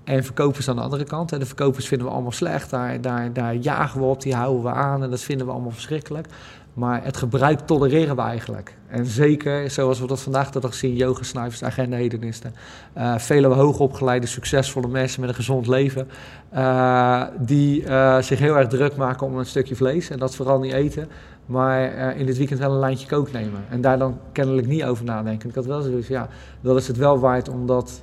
[0.04, 1.32] en verkopers aan de andere kant.
[1.32, 4.62] En de verkopers vinden we allemaal slecht, daar, daar, daar jagen we op, die houden
[4.62, 6.26] we aan en dat vinden we allemaal verschrikkelijk.
[6.74, 8.76] Maar het gebruik tolereren we eigenlijk.
[8.88, 12.54] En zeker, zoals we dat vandaag de dag zien, yogasnuivers, agenda-hedonisten.
[12.96, 16.08] Uh, vele hoogopgeleide, succesvolle mensen met een gezond leven.
[16.54, 20.10] Uh, die uh, zich heel erg druk maken om een stukje vlees.
[20.10, 21.08] En dat vooral niet eten.
[21.46, 23.64] Maar in dit weekend wel een lijntje kook nemen.
[23.70, 25.48] En daar dan kennelijk niet over nadenken.
[25.48, 26.28] Ik had wel zoiets ja,
[26.60, 28.02] dat is het wel waard om dat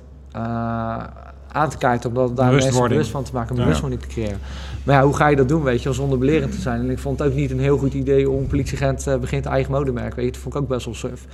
[1.52, 4.38] aan te kijken, om daar mensen bewust van te maken, een bewustwording te creëren.
[4.84, 6.80] Maar ja, hoe ga je dat doen, weet je, zonder belerend te zijn?
[6.80, 9.72] En ik vond het ook niet een heel goed idee om politieagent uh, begint eigen
[9.72, 11.24] modemerk, weet je, dat vond ik ook best wel surf.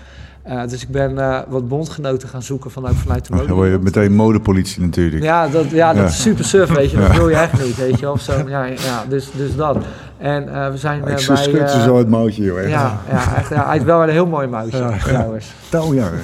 [0.49, 3.47] Uh, dus ik ben uh, wat bondgenoten gaan zoeken van, ook vanuit de mode.
[3.47, 5.23] Dan word je meteen modepolitie natuurlijk.
[5.23, 6.97] Ja, dat, ja, dat is super surf, weet je.
[6.97, 8.11] Dat wil je echt niet, weet je.
[8.11, 9.77] Of zo, ja, ja, dus, dus dat.
[10.19, 11.15] En we zijn ik bij...
[11.15, 12.59] Ik ze zo het mouwtje, joh.
[12.59, 12.71] Echt.
[12.71, 14.99] Ja, ja, echt, ja, hij is wel een heel mooi mouwtje, ja.
[14.99, 15.53] trouwens.
[15.69, 16.11] Touw, ja.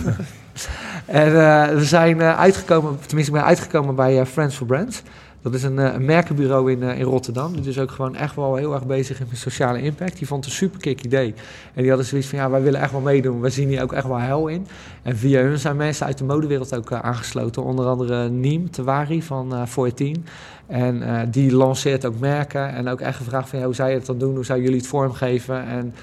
[1.06, 1.32] En
[1.76, 5.02] we zijn uitgekomen, tenminste ik ben uitgekomen bij Friends for Brands.
[5.42, 7.52] Dat is een, een merkenbureau in, in Rotterdam.
[7.60, 10.18] Die is ook gewoon echt wel heel erg bezig met sociale impact.
[10.18, 11.34] Die vond het een super kick idee.
[11.74, 13.40] En die hadden zoiets van, ja, wij willen echt wel meedoen.
[13.40, 14.66] We zien hier ook echt wel hel in.
[15.02, 17.64] En via hun zijn mensen uit de modewereld ook aangesloten.
[17.64, 20.24] Onder andere Niem Tewari van uh, 14.
[20.66, 22.74] En die lanceert ook merken.
[22.74, 24.34] En ook echt gevraagd van, ja, hoe zou je het dan doen?
[24.34, 25.64] Hoe zou jullie het vormgeven?
[25.66, 25.94] En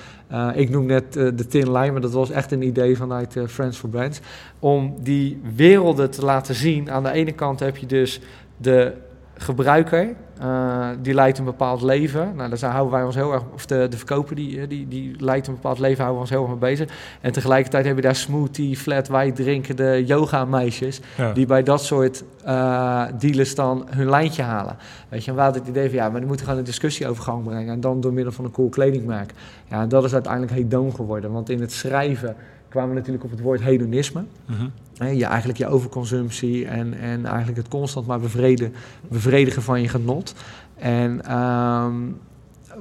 [0.56, 3.90] ik noem net de Tin Line, maar dat was echt een idee vanuit Friends for
[3.90, 4.20] Brands.
[4.60, 6.92] Om die werelden te laten zien.
[6.92, 8.22] Aan de ene kant heb je dus
[8.58, 8.94] de
[9.40, 12.36] gebruiker, uh, die leidt een bepaald leven.
[12.36, 15.48] Nou, daar houden wij ons heel erg, of de, de verkoper die, die, die leidt
[15.48, 16.90] een bepaald leven, houden we ons heel erg mee bezig.
[17.22, 21.02] En tegelijkertijd heb je daar smoothie, flat white drinkende yoga-meisjes,
[21.34, 24.78] die bij dat soort uh, dealers dan hun lijntje halen.
[25.10, 27.08] Weet je, en we hadden het idee van ja, maar die moeten gewoon een discussie
[27.08, 27.74] over gang brengen.
[27.74, 29.34] En dan door middel van een cool kledingmerk.
[29.70, 31.32] Ja, en dat is uiteindelijk hedoon geworden.
[31.32, 32.36] Want in het schrijven
[32.70, 34.24] kwamen we natuurlijk op het woord hedonisme.
[34.46, 34.72] Mm
[35.08, 38.74] je, eigenlijk je overconsumptie en, en eigenlijk het constant maar bevredigen,
[39.08, 40.34] bevredigen van je genot.
[40.76, 42.18] En um,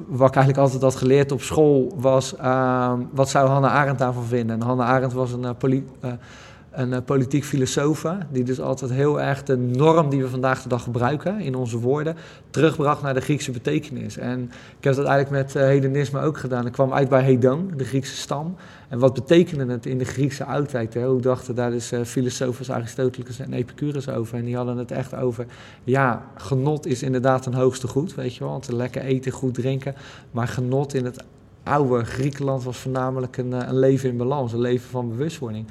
[0.07, 4.25] wat ik eigenlijk altijd had geleerd op school was, um, wat zou Hannah Arendt daarvan
[4.25, 4.61] vinden?
[4.61, 6.11] En Hannah Arendt was een, uh, uh,
[6.71, 10.69] een uh, politiek filosoof, die dus altijd heel erg de norm die we vandaag de
[10.69, 12.17] dag gebruiken in onze woorden,
[12.51, 14.17] terugbracht naar de Griekse betekenis.
[14.17, 14.43] En
[14.79, 16.67] ik heb dat eigenlijk met hedonisme ook gedaan.
[16.67, 18.57] Ik kwam uit bij hedon, de Griekse stam.
[18.89, 20.95] En wat betekende het in de Griekse oudheid?
[20.95, 21.07] Hè?
[21.07, 24.39] Hoe dachten daar dus uh, filosofen Aristoteles en Epicurus over?
[24.39, 25.47] En die hadden het echt over,
[25.85, 28.49] ja, genot is inderdaad een hoogste goed, weet je wel.
[28.49, 29.95] Want lekker eten, goed drinken.
[30.31, 31.25] Maar genot in het
[31.63, 35.67] oude Griekenland was voornamelijk een, eh, een leven in balans, een leven van bewustwording.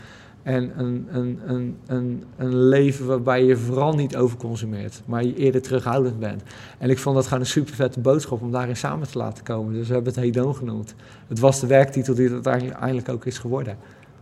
[0.47, 5.61] En een, een, een, een, een leven waarbij je vooral niet overconsumeert, maar je eerder
[5.61, 6.43] terughoudend bent.
[6.77, 9.73] En ik vond dat gewoon een super vette boodschap om daarin samen te laten komen.
[9.73, 10.95] Dus we hebben het Hedon genoemd.
[11.27, 13.77] Het was de werktitel die het uiteindelijk ook is geworden.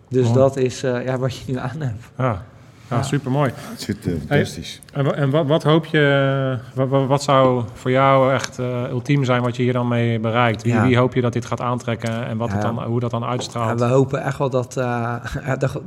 [0.09, 2.03] Dus dat is ja, wat je nu aan hebt.
[2.17, 2.45] Ja.
[2.89, 3.51] Ja, super mooi.
[3.55, 4.81] Het zit fantastisch.
[4.93, 8.57] en, en wat, wat, hoop je, wat, wat, zou voor jou echt
[8.89, 10.63] ultiem zijn wat je hier dan mee bereikt?
[10.63, 13.23] Wie, wie hoop je dat dit gaat aantrekken en wat het dan, hoe dat dan
[13.23, 13.79] uitstraalt?
[13.79, 14.73] we hopen echt wel dat,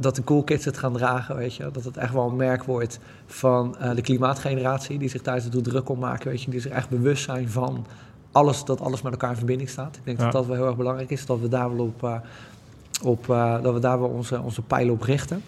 [0.00, 1.70] dat de cool kids het gaan dragen, weet je.
[1.72, 5.88] Dat het echt wel een merk wordt van de klimaatgeneratie die zich thuis er druk
[5.88, 6.50] om maken, weet je.
[6.50, 7.86] Die zich echt bewust zijn van
[8.32, 9.96] alles, dat alles met elkaar in verbinding staat.
[9.96, 12.14] Ik denk dat dat wel heel erg belangrijk is, dat we daar wel op, uh,
[13.02, 15.42] op uh, dat we daar wel onze, onze pijlen op richten.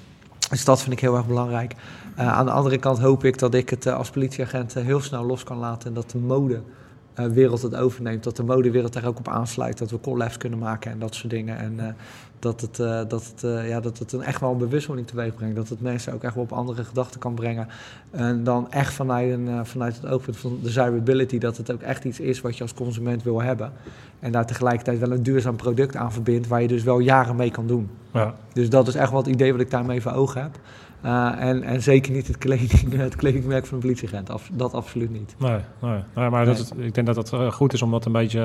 [0.50, 1.74] Dus dat vind ik heel erg belangrijk.
[2.18, 5.44] Uh, aan de andere kant hoop ik dat ik het als politieagent heel snel los
[5.44, 8.24] kan laten en dat de modewereld het overneemt.
[8.24, 9.78] Dat de modewereld daar ook op aansluit.
[9.78, 11.58] Dat we collabs kunnen maken en dat soort dingen.
[11.58, 11.96] En
[12.40, 15.34] dat het, uh, dat het, uh, ja, dat het een echt wel een bewustwording teweeg
[15.34, 15.56] brengt.
[15.56, 17.68] Dat het mensen ook echt wel op andere gedachten kan brengen.
[18.10, 22.04] En dan echt vanuit, een, uh, vanuit het oogpunt van desirability, dat het ook echt
[22.04, 23.72] iets is wat je als consument wil hebben.
[24.20, 27.50] En daar tegelijkertijd wel een duurzaam product aan verbindt, waar je dus wel jaren mee
[27.50, 27.90] kan doen.
[28.12, 28.34] Ja.
[28.52, 30.58] Dus dat is echt wel het idee wat ik daarmee voor ogen heb.
[31.04, 34.30] Uh, en, en zeker niet het, kleding, het kledingmerk van een politieagent.
[34.30, 35.34] Af, dat absoluut niet.
[35.38, 36.00] Nee, nee.
[36.14, 38.40] nee maar Dat ik denk dat het uh, goed is om dat een beetje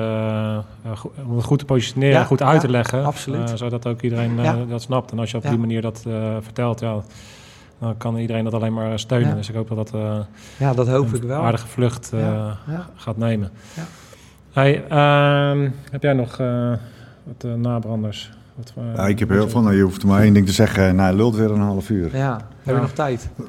[0.86, 3.04] uh, goed, om het goed te positioneren ja, goed uit te leggen.
[3.04, 3.52] Absoluut.
[3.54, 4.36] zodat ook iedereen
[4.68, 5.10] dat snapt.
[5.10, 6.04] En als je op die manier dat
[6.40, 7.00] vertelt, ja,
[7.78, 9.36] dan kan iedereen dat alleen maar steunen.
[9.36, 10.00] Dus ik hoop dat dat,
[10.58, 11.42] ja, dat hoop ik wel.
[11.42, 12.12] aardige vlucht
[12.94, 13.50] gaat nemen.
[14.52, 16.36] Hey, ehm, heb jij nog
[17.24, 18.30] wat nabranders?
[18.94, 19.60] Ja, ik heb heel veel.
[19.60, 20.96] Nou, je hoeft maar één ding te zeggen.
[20.96, 22.16] Nou, lult weer een half uur.
[22.16, 23.28] Ja, heb je nog tijd?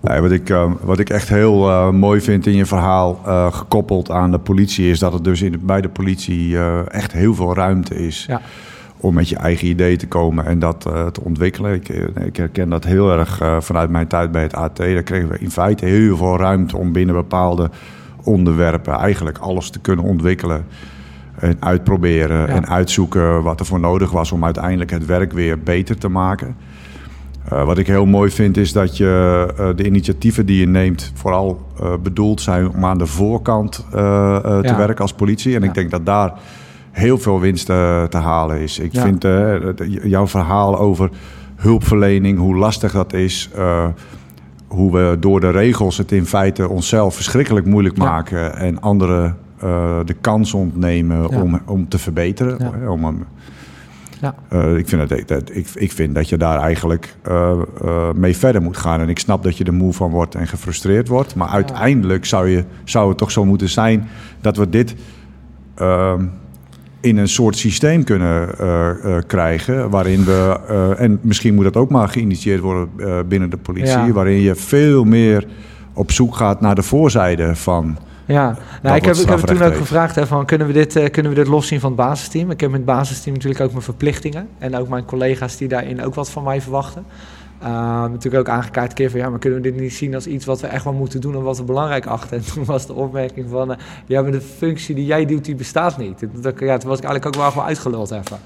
[0.00, 3.52] nee, wat, ik, uh, wat ik echt heel uh, mooi vind in je verhaal, uh,
[3.52, 6.58] gekoppeld aan de politie, is dat het dus in, bij de politie
[6.88, 8.24] echt heel veel ruimte is.
[8.28, 8.40] Ja.
[9.00, 11.74] Om met je eigen idee te komen en dat te ontwikkelen.
[11.74, 11.88] Ik,
[12.24, 14.76] ik, herken dat heel erg vanuit mijn tijd bij het AT.
[14.76, 17.70] Daar kregen we in feite heel veel ruimte om binnen bepaalde
[18.22, 20.64] onderwerpen eigenlijk alles te kunnen ontwikkelen.
[21.40, 25.98] En uitproberen en uitzoeken wat er voor nodig was om uiteindelijk het werk weer beter
[25.98, 26.56] te maken.
[27.52, 31.12] Uh, wat ik heel mooi vind is dat je uh, de initiatieven die je neemt
[31.14, 35.54] vooral uh, bedoeld zijn om aan de voorkant te werken als politie.
[35.54, 36.32] En ik denk dat daar
[36.90, 38.78] heel veel winst te halen is.
[38.78, 39.26] Ik vind
[40.02, 41.10] jouw verhaal over
[41.56, 43.50] hulpverlening, hoe lastig dat is
[44.66, 49.98] hoe we door de regels het in feite onszelf verschrikkelijk moeilijk maken en anderen uh,
[50.04, 52.56] de kans ontnemen om, om te verbeteren.
[52.58, 52.90] Ja.
[52.90, 53.26] Om,
[54.20, 54.34] ja.
[54.52, 58.62] Uh, ik, vind dat, dat, ik, ik vind dat je daar eigenlijk uh, mee verder
[58.62, 59.00] moet gaan.
[59.00, 61.34] En ik snap dat je er moe van wordt en gefrustreerd wordt.
[61.34, 64.08] Maar uiteindelijk zou, je, zou het toch zo moeten zijn
[64.40, 64.94] dat we dit
[65.74, 66.24] ehm,
[67.00, 68.48] in een soort systeem kunnen
[69.26, 69.90] krijgen.
[69.90, 70.60] Waarin we,
[70.98, 72.88] en misschien moet dat ook maar geïnitieerd worden
[73.28, 74.12] binnen de politie.
[74.12, 75.46] Waarin je veel meer
[75.92, 77.98] op zoek gaat naar de voorzijde van
[78.28, 81.10] ja, nou, ik heb, ik heb toen ook gevraagd hè, van kunnen we, dit, uh,
[81.10, 82.50] kunnen we dit loszien van het basisteam?
[82.50, 86.04] Ik heb met het basisteam natuurlijk ook mijn verplichtingen en ook mijn collega's die daarin
[86.04, 87.04] ook wat van mij verwachten.
[87.62, 87.68] Uh,
[88.00, 90.60] natuurlijk ook aangekaart keer van ja, maar kunnen we dit niet zien als iets wat
[90.60, 92.36] we echt wel moeten doen en wat we belangrijk achten?
[92.36, 93.76] En toen was de opmerking van uh,
[94.06, 96.26] ja, maar de functie die jij doet, die bestaat niet.
[96.42, 98.38] Dat, ja, toen was ik eigenlijk ook wel gewoon uitgeluld even.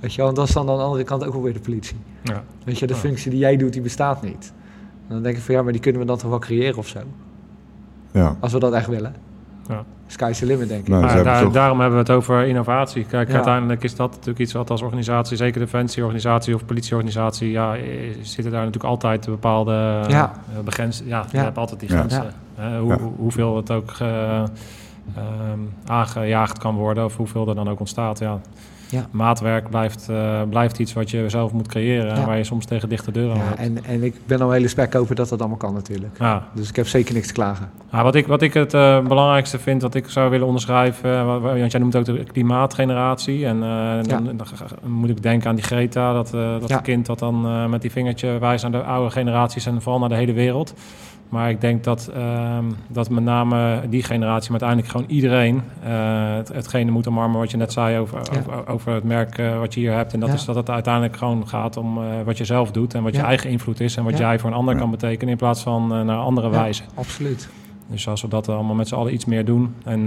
[0.00, 1.60] Weet je wel, en dat is dan aan de andere kant ook wel weer de
[1.60, 1.96] politie.
[2.22, 2.44] Ja.
[2.64, 4.52] Weet je, de functie die jij doet, die bestaat niet.
[5.08, 6.88] En dan denk ik van ja, maar die kunnen we dan toch wel creëren of
[6.88, 7.00] zo.
[8.12, 8.36] Ja.
[8.40, 9.14] Als we dat echt willen.
[9.68, 9.84] Ja.
[10.06, 10.88] Sky's the limit, denk ik.
[10.88, 13.04] Nou, maar daar, Daarom hebben we het over innovatie.
[13.04, 17.76] Kijk, uiteindelijk is dat natuurlijk iets wat als organisatie, zeker defensieorganisatie of politieorganisatie, ja,
[18.22, 19.72] zitten daar natuurlijk altijd bepaalde
[20.08, 20.32] ja.
[20.56, 21.06] Uh, begrenzen.
[21.06, 22.32] Ja, je hebt altijd die grenzen.
[22.80, 24.42] hoe, hoeveel het ook uh,
[25.86, 28.18] aangejaagd kan worden of hoeveel er dan ook ontstaat.
[28.18, 28.40] Ja.
[28.92, 29.06] Ja.
[29.10, 32.16] Maatwerk blijft, uh, blijft iets wat je zelf moet creëren.
[32.16, 32.26] Ja.
[32.26, 35.14] Waar je soms tegen dichte deuren ja, En, en ik ben al hele spek over
[35.14, 36.18] dat dat allemaal kan natuurlijk.
[36.18, 36.48] Ja.
[36.54, 37.70] Dus ik heb zeker niks te klagen.
[37.92, 41.10] Ja, wat, ik, wat ik het uh, belangrijkste vind, wat ik zou willen onderschrijven...
[41.10, 43.46] Uh, want jij noemt ook de klimaatgeneratie.
[43.46, 43.60] En
[44.02, 44.46] dan, dan,
[44.82, 46.30] moet ik denken aan die Greta, dat,
[46.68, 49.66] dat kind dat dan met die vingertje wijst aan de oude generaties...
[49.66, 50.74] en vooral naar de hele wereld.
[51.32, 55.54] Maar ik denk dat, ehm, dat met name die generatie, maar uiteindelijk gewoon iedereen
[55.84, 59.58] uh, het, hetgene moet omarmen wat je net zei over, over, over, het merk uh,
[59.58, 60.12] wat je hier hebt.
[60.12, 63.02] En dat is dat het uiteindelijk gewoon gaat om uh, wat je zelf doet en
[63.02, 65.62] wat je eigen invloed is en wat jij voor een ander kan betekenen in plaats
[65.62, 66.82] van naar andere wijze.
[66.94, 67.48] Absoluut.
[67.86, 69.74] Dus als we dat allemaal met z'n allen iets meer doen.
[69.84, 70.00] En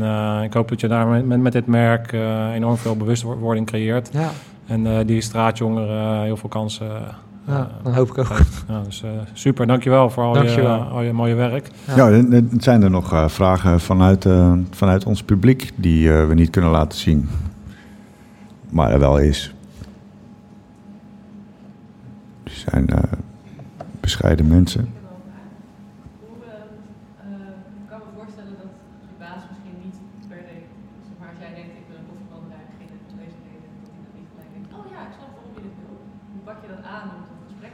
[0.44, 2.12] ik hoop dat je daar met, met, dit merk
[2.54, 4.12] enorm veel bewustwording creëert.
[4.66, 7.16] En die straatjongeren heel veel kansen
[7.48, 8.38] ja, dan hoop ik ook.
[8.68, 11.72] Ja, dus, uh, super, dankjewel voor al, Je, al je mooie werk.
[11.96, 16.50] Ja, ja zijn er nog uh, vragen vanuit, uh, vanuit ons publiek die we niet
[16.50, 17.30] kunnen laten zien,
[18.70, 19.54] maar er wel is.
[22.44, 22.90] Die zijn
[24.00, 24.94] bescheiden mensen.
[36.46, 37.74] pak je dat aan om het gesprek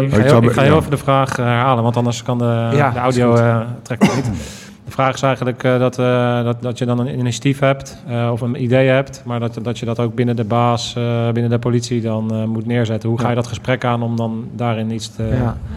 [0.00, 2.90] ik, ga heel, ik ga heel even de vraag herhalen, want anders kan de, ja,
[2.90, 4.08] de audio uh, trekken.
[4.30, 4.63] Niet.
[4.84, 8.28] De vraag is eigenlijk uh, dat, uh, dat, dat je dan een initiatief hebt uh,
[8.32, 10.92] of een idee hebt, maar dat, dat je dat ook binnen de baas,
[11.32, 13.08] binnen de politie dan moet neerzetten.
[13.08, 15.22] Hoe ga je dat gesprek aan om dan daarin iets te,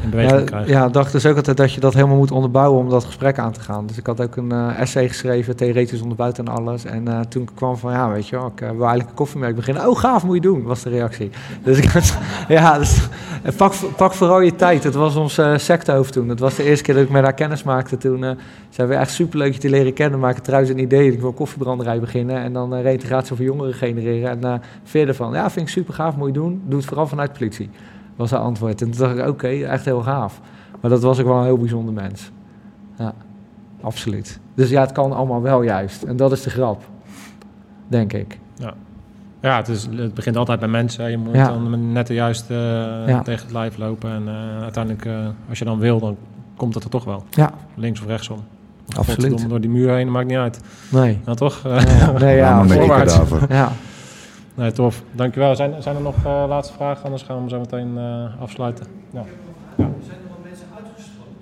[0.04, 0.72] in beweging te krijgen?
[0.72, 3.40] Ja, ik dacht dus ook altijd dat je dat helemaal moet onderbouwen om dat gesprek
[3.40, 3.88] aan te gaan.
[3.88, 6.86] Dus ik had ook een essay geschreven, theoretisch onderbouwd en alles.
[6.86, 9.88] En toen kwam van, ja, weet je wel, ik wil eigenlijk een koffiemerk beginnen.
[9.88, 11.30] Oh, gaaf, moet je doen, was de reactie.
[11.64, 13.08] Dus ik had, ja, dus,
[13.56, 14.84] pak, pak vooral je tijd.
[14.84, 16.28] Het was ons sectehoofd toen.
[16.28, 17.98] Dat was de eerste keer dat ik met haar kennis maakte.
[17.98, 18.38] Toen
[18.70, 20.20] zijn we echt superleuk je te leren kennen.
[20.20, 21.12] Maken trouwens een idee.
[21.12, 22.36] Ik wil een koffiebranderij beginnen.
[22.36, 24.30] En dan uh, reïntegratie van jongeren genereren.
[24.30, 26.62] En uh, verder van, ja, vind ik super gaaf, moet je doen.
[26.66, 27.70] Doe het vooral vanuit politie.
[28.16, 28.82] Was haar antwoord.
[28.82, 30.42] En toen dacht ik, oké, echt heel gaaf.
[30.82, 32.32] Maar dat was ook wel een heel bijzonder mens.
[32.98, 33.14] Ja,
[33.82, 34.40] absoluut.
[34.54, 36.04] Dus ja, het kan allemaal wel juist.
[36.04, 36.84] En dat is de grap.
[37.88, 38.40] Denk ik.
[38.56, 38.74] Ja.
[39.42, 41.12] Ja, het, is, het begint altijd bij mensen.
[41.12, 41.48] Je moet ja.
[41.48, 43.22] dan net de juiste uh, ja.
[43.22, 44.12] tegen het lijf lopen.
[44.12, 46.18] En uh, uiteindelijk, uh, als je dan wil, dan
[46.56, 47.24] komt het er toch wel.
[47.30, 47.52] Ja.
[47.76, 48.40] Links of rechtsom.
[48.96, 49.50] Absoluut.
[49.50, 50.60] door die muur heen, maakt niet uit.
[50.92, 51.20] Nee.
[51.26, 51.62] Nou toch?
[51.64, 53.20] Ja, nee, ja, voorwaarts.
[53.50, 53.72] Ja.
[54.58, 55.04] Nee, tof.
[55.12, 55.56] Dankjewel.
[55.56, 57.04] Zijn, zijn er nog uh, laatste vragen?
[57.04, 58.86] Anders gaan we hem zo meteen uh, afsluiten.
[59.14, 59.24] Ja.
[59.76, 59.90] ja.
[60.06, 61.38] Zijn er wel mensen uitgestroomd?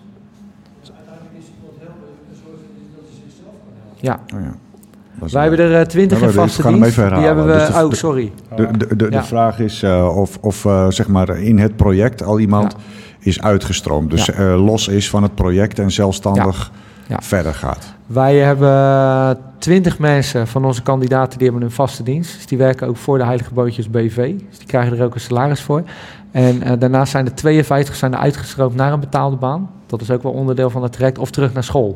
[0.80, 4.08] Dus uiteindelijk is iemand helpen zorgen dat hij zichzelf kan helpen.
[4.10, 4.20] Ja.
[4.36, 4.64] Oh, ja.
[5.32, 6.96] Wij hebben er uh, twintig in vaste dienst.
[6.96, 7.54] Die hebben we...
[7.54, 8.32] Dus de, oh, sorry.
[8.56, 12.40] De, de, de, vraag is uh, of, of uh, zeg maar in het project al
[12.40, 12.80] iemand ja.
[13.20, 14.10] is uitgestroomd.
[14.10, 14.56] Dus ja.
[14.56, 16.72] los is van het project en zelfstandig
[17.08, 17.18] ja.
[17.22, 17.94] verder gaat.
[18.06, 22.34] Wij hebben twintig mensen van onze kandidaten die hebben een vaste dienst.
[22.36, 24.34] Dus die werken ook voor de Heilige Bootjes BV.
[24.50, 25.84] Dus die krijgen er ook een salaris voor.
[26.32, 29.70] En uh, daarnaast zijn er 52 zijn er uitgestroomd naar een betaalde baan.
[29.86, 31.18] Dat is ook wel onderdeel van het traject.
[31.18, 31.96] Of terug naar school.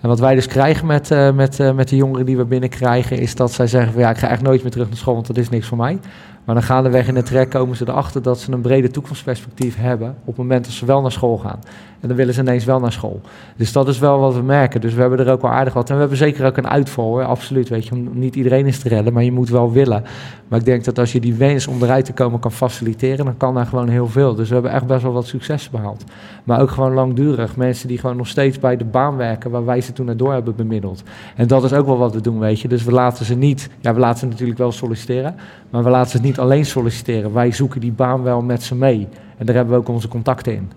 [0.00, 3.18] En wat wij dus krijgen met, uh, met, uh, met de jongeren die we binnenkrijgen...
[3.18, 5.14] is dat zij zeggen van ja, ik ga echt nooit meer terug naar school...
[5.14, 5.98] want dat is niks voor mij.
[6.44, 10.08] Maar dan gaandeweg in het trek komen ze erachter dat ze een brede toekomstperspectief hebben...
[10.08, 11.58] op het moment dat ze wel naar school gaan.
[12.00, 13.20] En dan willen ze ineens wel naar school.
[13.56, 14.80] Dus dat is wel wat we merken.
[14.80, 15.88] Dus we hebben er ook wel aardig wat.
[15.88, 17.24] En we hebben zeker ook een uitval, hoor.
[17.24, 17.68] absoluut.
[17.68, 20.04] Weet je, om niet iedereen is te redden, maar je moet wel willen.
[20.48, 23.24] Maar ik denk dat als je die wens om eruit te komen kan faciliteren...
[23.24, 24.34] dan kan daar gewoon heel veel.
[24.34, 26.04] Dus we hebben echt best wel wat succes behaald.
[26.44, 27.56] Maar ook gewoon langdurig.
[27.56, 29.50] Mensen die gewoon nog steeds bij de baan werken...
[29.50, 31.02] waar wij ze toen door hebben bemiddeld.
[31.36, 32.68] En dat is ook wel wat we doen, weet je.
[32.68, 33.70] Dus we laten ze niet...
[33.80, 35.34] Ja, we laten ze natuurlijk wel solliciteren...
[35.70, 37.32] maar we laten ze niet alleen solliciteren.
[37.32, 39.08] Wij zoeken die baan wel met ze mee.
[39.36, 40.70] En daar hebben we ook onze contacten in.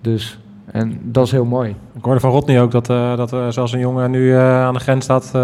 [0.00, 0.38] Dus...
[0.74, 1.76] En dat is heel mooi.
[1.96, 4.74] Ik hoorde van Rodney ook dat, uh, dat uh, zelfs een jongen nu uh, aan
[4.74, 5.34] de grens staat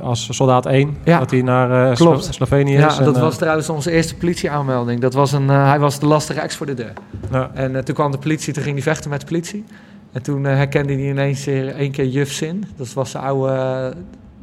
[0.00, 0.96] als soldaat 1.
[1.04, 2.96] Ja, dat hij naar Slo Slovenië ja, is.
[2.96, 5.00] Ja, dat was trouwens onze eerste politieaanmelding.
[5.00, 6.92] Dat was een, hij was de lastige ex voor de deur.
[7.30, 7.50] Ja.
[7.54, 9.64] En toen kwam de politie, toen ging hij vechten met de politie.
[10.12, 12.64] En toen herkende hij ineens één keer Juf Zin.
[12.76, 13.94] Dat was de oude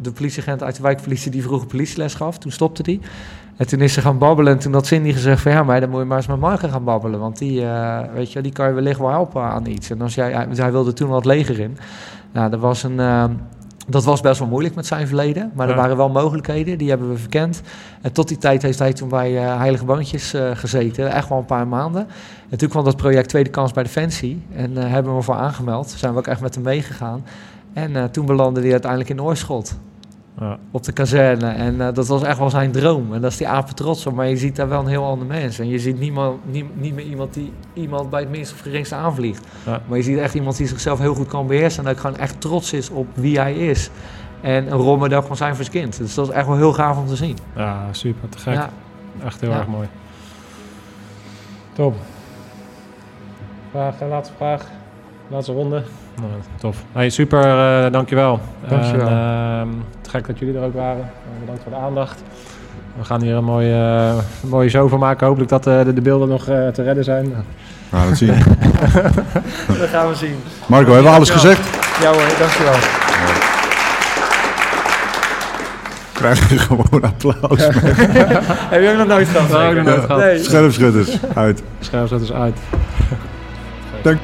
[0.01, 2.37] de politieagent uit de wijkpolitie die vroeger politieles gaf.
[2.37, 2.99] Toen stopte hij.
[3.59, 5.89] En toen is ze gaan babbelen en toen had Cindy gezegd van ja, maar dan
[5.89, 7.19] moet je maar eens met Marken gaan babbelen.
[7.19, 9.89] Want die, uh, weet je, die kan je wellicht wel helpen aan iets.
[9.89, 11.77] En als jij, hij wilde toen wat leger in.
[12.31, 13.23] Nou, dat was, een, uh,
[13.87, 15.51] dat was best wel moeilijk met zijn verleden.
[15.53, 15.73] Maar ja.
[15.73, 17.61] er waren wel mogelijkheden, die hebben we verkend.
[18.01, 21.11] En tot die tijd heeft hij toen bij uh, Heilige Boontjes gezeten.
[21.11, 22.07] Echt wel een paar maanden.
[22.49, 24.41] En toen kwam dat project Tweede Kans bij Defensie.
[24.55, 25.89] En hebben we hem voor aangemeld.
[25.89, 27.25] Zijn we ook echt met hem meegegaan.
[27.73, 29.77] En toen belandde hij uiteindelijk in Oorschot.
[30.39, 30.57] Ja.
[30.71, 31.47] op de kazerne.
[31.47, 33.13] En uh, dat was echt wel zijn droom.
[33.13, 34.13] En dat is die apen trots op.
[34.13, 35.59] Maar je ziet daar wel een heel ander mens.
[35.59, 38.95] En je ziet niemand, nie, niet meer iemand die iemand bij het minste of geringste
[38.95, 39.47] aanvliegt.
[39.65, 39.81] Ja.
[39.87, 41.85] Maar je ziet echt iemand die zichzelf heel goed kan beheersen.
[41.85, 43.89] En ook gewoon echt trots is op wie hij is.
[44.41, 45.97] En een rolmodel kan zijn voor zijn kind.
[45.97, 47.37] Dus dat is echt wel heel gaaf om te zien.
[47.55, 48.29] Ja, super.
[48.29, 48.53] Te gek.
[48.53, 48.69] Ja.
[49.25, 49.87] Echt heel erg mooi.
[51.73, 51.95] Top.
[53.71, 54.65] Vraag, laatste vraag.
[55.27, 55.83] Laatste ronde.
[56.19, 56.77] Nou, tof.
[56.91, 58.39] Hey, super, uh, dankjewel.
[58.67, 59.07] Dankjewel.
[59.07, 59.61] En, uh,
[60.01, 60.99] te gek dat jullie er ook waren.
[60.99, 62.23] Uh, bedankt voor de aandacht.
[62.97, 64.13] We gaan hier een mooie,
[64.43, 65.27] uh, mooie show van maken.
[65.27, 67.29] Hopelijk dat de, de, beelden nog te redden zijn.
[67.89, 68.27] We gaan het zien.
[69.79, 70.35] dat gaan we zien.
[70.67, 71.77] Marco, hebben we alles gezegd?
[72.01, 72.73] Ja hoor, dankjewel.
[72.73, 73.47] Ja.
[76.13, 77.59] Krijg je gewoon applaus.
[78.71, 79.73] Heb je ook nog nooit gehad?
[79.83, 80.17] Nooit gehad.
[80.17, 80.43] Nee.
[80.43, 81.63] Scherpschutters, uit.
[81.79, 82.57] Scherpschutters, uit.
[84.01, 84.19] Dank.